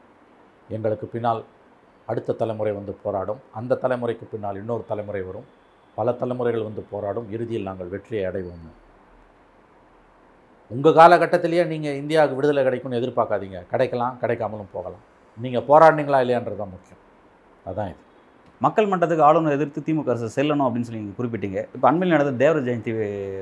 எங்களுக்கு 0.76 1.06
பின்னால் 1.13 1.41
அடுத்த 2.12 2.36
தலைமுறை 2.41 2.72
வந்து 2.78 2.93
போராடும். 3.04 3.39
அந்த 3.60 3.78
தலைமுறைக்கு 3.84 4.26
பின்னால் 4.34 4.60
இன்னொரு 4.62 4.84
தலைமுறை 4.91 5.22
வரும். 5.30 5.48
பல 5.98 6.12
தலைமுறைகள் 6.22 6.67
வந்து 6.67 6.82
போராடும். 6.91 7.28
இறுதியில் 7.36 7.67
நாங்கள் 7.69 7.91
வெற்றியை 7.93 8.24
அடைவோம். 8.30 8.65
உங்கள் 10.72 10.98
காலகட்டத்திலேயே 11.00 11.63
நீங்கள் 11.72 12.00
இந்தியாவுக்கு 12.02 12.38
விடுதலை 12.39 12.63
கிடைக்கும்னு 12.67 13.00
எதிர்பார்க்காதீங்க. 13.02 13.62
கிடைக்கலாம் 13.72 14.17
கிடைக்காமலும் 14.22 14.74
போகலாம். 14.76 15.04
நீங்கள் 15.38 15.65
போராடினீங்களா 15.69 16.22
இல்லையான்றது 16.26 16.62
தான் 16.62 16.74
முக்கியம். 16.76 17.02
அதான் 17.69 17.89
இது. 17.91 18.00
மக்கள் 18.65 18.89
மன்றத்துக்கு 18.89 19.24
ஆளுநர் 19.28 19.56
எதிர்த்து 19.58 19.84
திமுக 19.86 20.10
அரசு 20.13 20.28
செல்லணும் 20.36 20.65
அப்படின்னு 20.65 20.88
சொல்லி 20.88 21.02
நீங்கள் 21.02 21.17
குறிப்பிட்டீங்க. 21.19 21.60
இப்போ 21.76 21.86
அண்மையில் 21.89 22.13
நடந்த 22.15 22.34
தேவர 22.41 22.60
ஜெயந்தி 22.67 22.91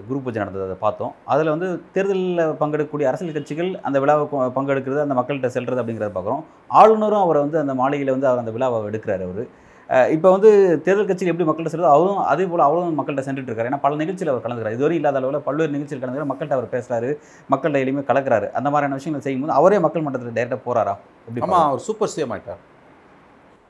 குரு 0.09 0.19
பூஜை 0.25 0.39
நடந்தது 0.43 0.65
அதை 0.67 0.77
பார்த்தோம். 0.83 1.11
அதில் 1.33 1.51
வந்து 1.53 1.67
தேர்தலில் 1.95 2.43
பங்கெடுக்கக்கூடிய 2.61 3.07
அரசியல் 3.09 3.37
கட்சிகள் 3.37 3.71
அந்த 3.87 3.97
விழாவை 4.03 4.25
பங்கெடுக்கிறது 4.57 5.01
அந்த 5.05 5.17
மக்கள்கிட்ட 5.19 5.49
செல்றது 5.55 5.81
அப்படிங்கிறத 5.81 6.13
பார்க்குறோம். 6.17 6.43
ஆளுநரும் 6.81 7.23
அவரை 7.25 7.41
வந்து 7.45 7.59
அந்த 7.63 7.75
மாளிகையில் 7.81 8.13
வந்து 8.15 8.29
அவர் 8.31 8.43
அந்த 8.43 8.53
விழாவை 8.57 8.79
எடுக்கிறார் 8.91 9.25
அவர். 9.27 9.43
இப்போ 10.15 10.29
வந்து 10.35 10.49
தேர்தல் 10.85 11.09
கட்சியில் 11.09 11.31
எப்படி 11.33 11.45
மக்கள்கிட்ட 11.49 11.75
செல்றதோ 11.75 11.93
அவரும் 11.97 12.23
அதே 12.31 12.43
போல் 12.49 12.65
அவரும் 12.65 12.97
மக்கள்கிட்ட 12.97 13.27
சென்றுட்டு 13.27 13.49
இருக்காரு. 13.51 13.69
ஏன்னா 13.69 13.83
பல 13.85 13.95
நிகழ்ச்சியில் 14.01 14.31
அவர் 14.33 14.43
கலந்துக்கிறார். 14.43 14.75
இதுவரை 14.77 14.95
இல்லாத 14.99 15.19
அளவில் 15.21 15.45
பல்வேறு 15.47 15.75
நிகழ்ச்சியில் 15.75 16.01
கலந்துக்கிறார். 16.01 16.31
மக்கள்கிட்ட 16.31 16.59
அவர் 16.59 16.73
பேசுறாரு. 16.75 17.09
மக்கள்கிட்ட 17.53 17.85
எளிமையாக 17.85 18.09
கலக்கிறாரு. 18.11 18.49
அந்த 18.59 18.69
மாதிரியான 18.73 18.99
விஷயங்களை 18.99 19.23
செய்யும்போது 19.27 19.57
அவரே 19.59 19.79
மக்கள் 19.85 20.05
மன்றத்தில் 20.07 20.37
டேரெக்டாக 20.39 20.61
போறாரா? 20.67 20.95
எப்படி 21.27 21.43
ஆமாம் 21.47 21.67
அவர் 21.69 21.87
சூப்பர் 21.87 22.13
சிஎம் 22.15 22.33
ஆயிட்டார். 22.35 22.61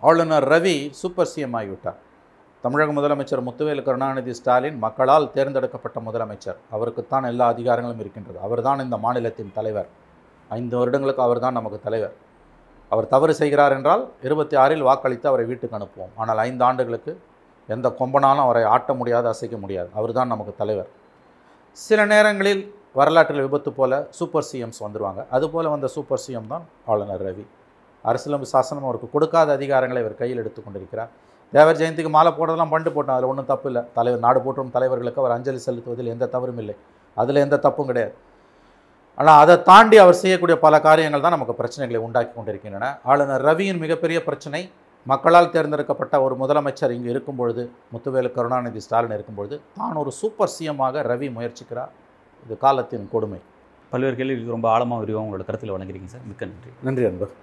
ஆளுநர் 0.01 0.47
ரவி 0.47 0.91
சூப்பர் 0.91 1.29
சிஎம் 1.35 1.55
ஆகிவிட்டார். 1.59 1.97
தமிழக 2.61 2.91
முதலமைச்சர் 2.91 3.43
முத்துவேலு 3.47 3.83
கருணாநிதி 3.83 4.33
ஸ்டாலின் 4.33 4.77
மக்களால் 4.77 5.31
தேர்ந்தெடுக்கப்பட்ட 5.31 5.99
முதலமைச்சர். 5.99 6.57
அவருக்குத்தான் 6.71 7.23
எல்லா 7.23 7.53
அதிகாரங்களும் 7.53 7.99
இருக்கின்றது. 7.99 8.39
அவர்தான் 8.39 8.79
இந்த 8.79 8.97
மாநிலத்தின் 8.97 9.51
தலைவர். 9.53 9.89
ஐந்து 10.49 10.77
வருடங்களுக்கு 10.77 11.21
அவர்தான் 11.21 11.53
நமக்கு 11.53 11.79
தலைவர். 11.79 12.13
அவர் 12.89 13.07
தவறு 13.07 13.33
செய்கிறார் 13.33 13.71
என்றால் 13.71 14.09
இருபத்தி 14.21 14.55
ஆறில் 14.55 14.83
வாக்களித்து 14.83 15.27
அவரை 15.27 15.45
வீட்டுக்கு 15.45 15.77
அனுப்புவோம். 15.77 16.13
ஆனால் 16.15 16.37
ஐந்து 16.37 16.63
ஆண்டுகளுக்கு 16.63 17.21
எந்த 17.67 17.95
கொம்பனாலும் 17.99 18.45
அவரை 18.47 18.63
ஆட்ட 18.63 18.93
முடியாது 18.93 19.27
அசைக்க 19.27 19.57
முடியாது. 19.57 19.89
அவர்தான் 19.93 20.27
நமக்கு 20.27 20.55
தலைவர். 20.57 20.89
சில 21.71 22.05
நேரங்களில் 22.05 22.75
வரலாற்றில் 22.93 23.41
விபத்து 23.41 23.71
போல 23.71 24.07
சூப்பர் 24.09 24.47
சிஎம்ஸ் 24.51 24.83
வந்துடுவாங்க 24.85 25.25
அதுபோல் 25.29 25.73
வந்த 25.75 25.87
சூப்பர் 25.87 26.23
சிஎம் 26.27 26.47
தான் 26.47 26.65
ஆளுநர் 26.85 27.23
ரவி. 27.27 27.45
அரசியலமைப்பு 28.09 28.53
சாசனம் 28.55 28.87
அவருக்கு 28.87 29.09
கொடுக்காத 29.15 29.49
அதிகாரங்களை 29.57 30.01
இவர் 30.03 30.15
கையில் 30.21 30.41
எடுத்து 30.43 30.61
கொண்டிருக்கிறார். 30.65 31.11
தேவர் 31.53 31.79
ஜெயந்திக்கு 31.81 32.11
மாலை 32.15 32.31
போடுறதெல்லாம் 32.37 32.73
பண்டு 32.73 32.89
போட்டோம் 32.95 33.15
அதில் 33.17 33.29
ஒன்றும் 33.31 33.51
தப்பு 33.51 33.67
இல்லை. 33.69 33.81
தலைவர் 33.97 34.25
நாடு 34.25 34.39
போற்றும் 34.45 34.73
தலைவர்களுக்கு 34.75 35.21
அவர் 35.21 35.35
அஞ்சலி 35.35 35.61
செலுத்துவதில் 35.67 36.11
எந்த 36.15 36.29
தவறும் 36.35 36.59
இல்லை. 36.63 36.75
அதில் 37.21 37.43
எந்த 37.45 37.59
தப்பும் 37.65 37.89
கிடையாது. 37.89 38.13
ஆனால் 39.17 39.39
அதை 39.43 39.55
தாண்டி 39.69 39.97
அவர் 40.03 40.19
செய்யக்கூடிய 40.23 40.55
பல 40.65 40.75
காரியங்கள் 40.87 41.23
தான் 41.23 41.35
நமக்கு 41.35 41.55
பிரச்சனைகளை 41.61 42.01
உண்டாக்கி 42.07 42.31
கொண்டிருக்கின்றன. 42.35 42.85
ஆளுநர் 43.11 43.43
ரவியின் 43.49 43.81
மிகப்பெரிய 43.83 44.19
பிரச்சனை 44.27 44.61
மக்களால் 45.11 45.51
தேர்ந்தெடுக்கப்பட்ட 45.55 46.15
ஒரு 46.25 46.35
முதலமைச்சர் 46.41 46.93
இங்கு 46.95 47.11
இருக்கும் 47.13 47.39
பொழுது 47.39 47.63
முத்துவேலு 47.93 48.29
கருணாநிதி 48.37 48.81
ஸ்டாலின் 48.85 49.15
இருக்கும் 49.17 49.37
பொழுது 49.39 49.55
தான் 49.79 49.99
ஒரு 50.03 50.11
சூப்பர் 50.19 50.53
சிஎம்மாக 50.55 51.03
ரவி 51.11 51.29
முயற்சிக்கிறார். 51.37 51.91
இது 52.45 52.55
காலத்தின் 52.65 53.11
கொடுமை. 53.13 53.39
பல்வேறு 53.91 54.15
கேள்விகளுக்கு 54.19 54.55
ரொம்ப 54.57 54.69
ஆழமாக 54.75 55.01
விரிவாக 55.03 55.25
உங்களோட 55.25 55.45
கருத்தில் 55.49 55.75
வழங்குறீங்க 55.75 56.09
சார். 56.15 56.25
மிக்க 56.31 56.51
நன்றி. 56.51 56.71
நன்றி 56.87 57.05
அன்பர் 57.09 57.33